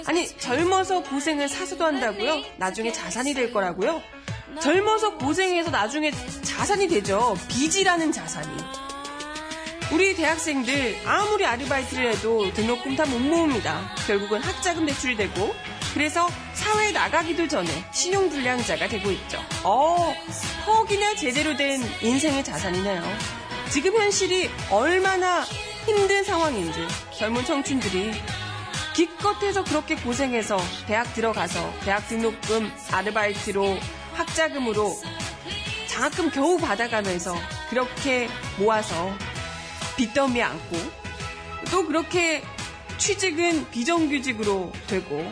아니 0.05 0.27
젊어서 0.27 1.01
고생을 1.03 1.47
사서도 1.47 1.85
한다고요? 1.85 2.41
나중에 2.57 2.91
자산이 2.91 3.33
될 3.33 3.53
거라고요? 3.53 4.03
젊어서 4.61 5.15
고생해서 5.17 5.71
나중에 5.71 6.11
자산이 6.41 6.89
되죠. 6.89 7.37
빚이라는 7.47 8.11
자산이. 8.11 8.49
우리 9.93 10.13
대학생들 10.13 11.03
아무리 11.05 11.45
아르바이트를 11.45 12.11
해도 12.11 12.51
등록금 12.51 12.97
다 12.97 13.05
못 13.05 13.17
모읍니다. 13.17 13.95
결국은 14.07 14.41
학자금 14.41 14.85
대출이 14.85 15.15
되고 15.15 15.55
그래서 15.93 16.27
사회에 16.53 16.91
나가기도 16.91 17.47
전에 17.47 17.69
신용불량자가 17.91 18.87
되고 18.87 19.11
있죠. 19.11 19.39
어, 19.63 20.13
퍽이나 20.65 21.15
제대로 21.15 21.55
된 21.55 21.81
인생의 22.01 22.43
자산이네요. 22.43 23.03
지금 23.69 23.95
현실이 23.95 24.49
얼마나 24.69 25.43
힘든 25.85 26.23
상황인지 26.23 26.79
젊은 27.17 27.43
청춘들이 27.45 28.13
기껏해서 28.93 29.63
그렇게 29.63 29.95
고생해서 29.95 30.57
대학 30.87 31.13
들어가서 31.13 31.73
대학 31.85 32.07
등록금 32.07 32.71
아르바이트로 32.91 33.77
학자금으로 34.13 34.95
장학금 35.87 36.31
겨우 36.31 36.57
받아가면서 36.57 37.35
그렇게 37.69 38.29
모아서 38.57 39.13
빚더미에 39.97 40.43
안고 40.43 40.77
또 41.69 41.85
그렇게 41.85 42.43
취직은 42.97 43.69
비정규직으로 43.71 44.71
되고 44.87 45.31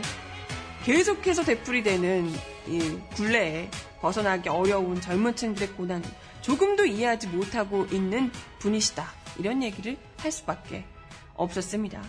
계속해서 0.90 1.44
되풀이되는 1.44 2.32
이 2.68 3.00
굴레에 3.14 3.70
벗어나기 4.02 4.50
어려운 4.50 5.00
젊은 5.00 5.36
층들의 5.36 5.74
고난을 5.74 6.10
조금도 6.42 6.88
이해하지 6.88 7.28
못하고 7.28 7.86
있는 7.92 8.32
분이시다. 8.58 9.08
이런 9.38 9.62
얘기를 9.62 9.98
할 10.18 10.32
수밖에 10.32 10.86
없었습니다. 11.36 12.02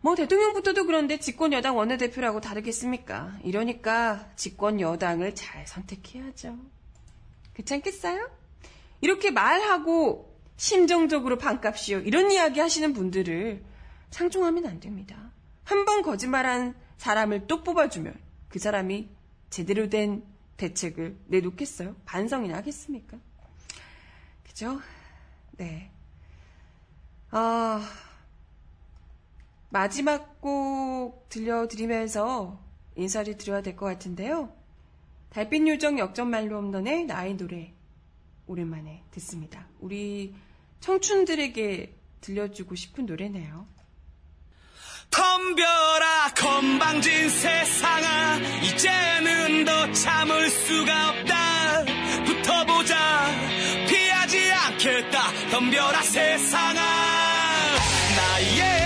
뭐 0.00 0.14
대통령부터도 0.14 0.86
그런데 0.86 1.18
집권 1.18 1.52
여당 1.52 1.76
원내대표라고 1.76 2.40
다르겠습니까? 2.40 3.34
이러니까 3.44 4.30
집권 4.34 4.80
여당을 4.80 5.34
잘 5.34 5.66
선택해야죠. 5.66 6.56
않겠어요? 7.70 8.30
이렇게 9.02 9.30
말하고 9.30 10.40
심정적으로 10.56 11.36
반값이요. 11.36 11.98
이런 11.98 12.30
이야기 12.30 12.60
하시는 12.60 12.94
분들을 12.94 13.62
상종하면 14.08 14.64
안 14.64 14.80
됩니다. 14.80 15.32
한 15.64 15.84
번 15.84 16.00
거짓말한 16.00 16.79
사람을 17.00 17.46
또 17.46 17.62
뽑아주면 17.62 18.14
그 18.50 18.58
사람이 18.58 19.08
제대로 19.48 19.88
된 19.88 20.22
대책을 20.58 21.16
내놓겠어요? 21.28 21.96
반성이나 22.04 22.58
하겠습니까? 22.58 23.16
그죠? 24.44 24.78
네. 25.52 25.90
아, 27.30 27.82
마지막 29.70 30.42
곡 30.42 31.26
들려드리면서 31.30 32.60
인사를 32.96 33.34
드려야 33.38 33.62
될 33.62 33.76
것 33.76 33.86
같은데요. 33.86 34.54
달빛 35.30 35.66
요정 35.68 35.98
역전 35.98 36.28
말로 36.28 36.58
홈런의 36.58 37.06
나의 37.06 37.38
노래 37.38 37.72
오랜만에 38.46 39.04
듣습니다. 39.12 39.66
우리 39.78 40.34
청춘들에게 40.80 41.94
들려주고 42.20 42.74
싶은 42.74 43.06
노래네요. 43.06 43.66
덤벼라 45.10 46.30
건방진 46.36 47.28
세상아. 47.28 48.36
이제는 48.62 49.64
더 49.64 49.92
참을 49.92 50.48
수가 50.48 51.08
없다. 51.10 51.84
붙어보자. 52.24 52.96
피하지 53.88 54.52
않겠다. 54.52 55.20
덤벼라 55.50 56.02
세상아. 56.02 56.80
나의 58.16 58.79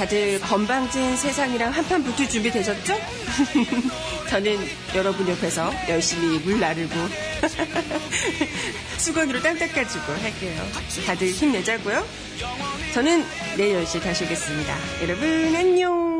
다들 0.00 0.40
건방진 0.40 1.14
세상이랑 1.14 1.72
한판 1.72 2.02
붙을 2.02 2.26
준비 2.26 2.50
되셨죠? 2.50 2.94
저는 4.30 4.56
여러분 4.94 5.28
옆에서 5.28 5.70
열심히 5.90 6.38
물 6.38 6.58
나르고 6.58 6.94
수건으로 8.96 9.42
땅 9.42 9.58
닦아주고 9.58 10.12
할게요. 10.12 10.66
다들 11.04 11.28
힘내자고요. 11.28 12.02
저는 12.94 13.22
내일 13.58 13.84
10시에 13.84 14.02
다시 14.02 14.24
오겠습니다. 14.24 14.74
여러분 15.02 15.54
안녕. 15.54 16.19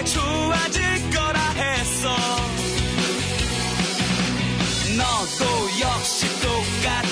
그게 0.00 0.04
좋아질 0.04 1.10
거라 1.10 1.40
했어. 1.50 2.16
너도 4.96 5.44
역시 5.80 6.26
똑같아. 6.40 7.09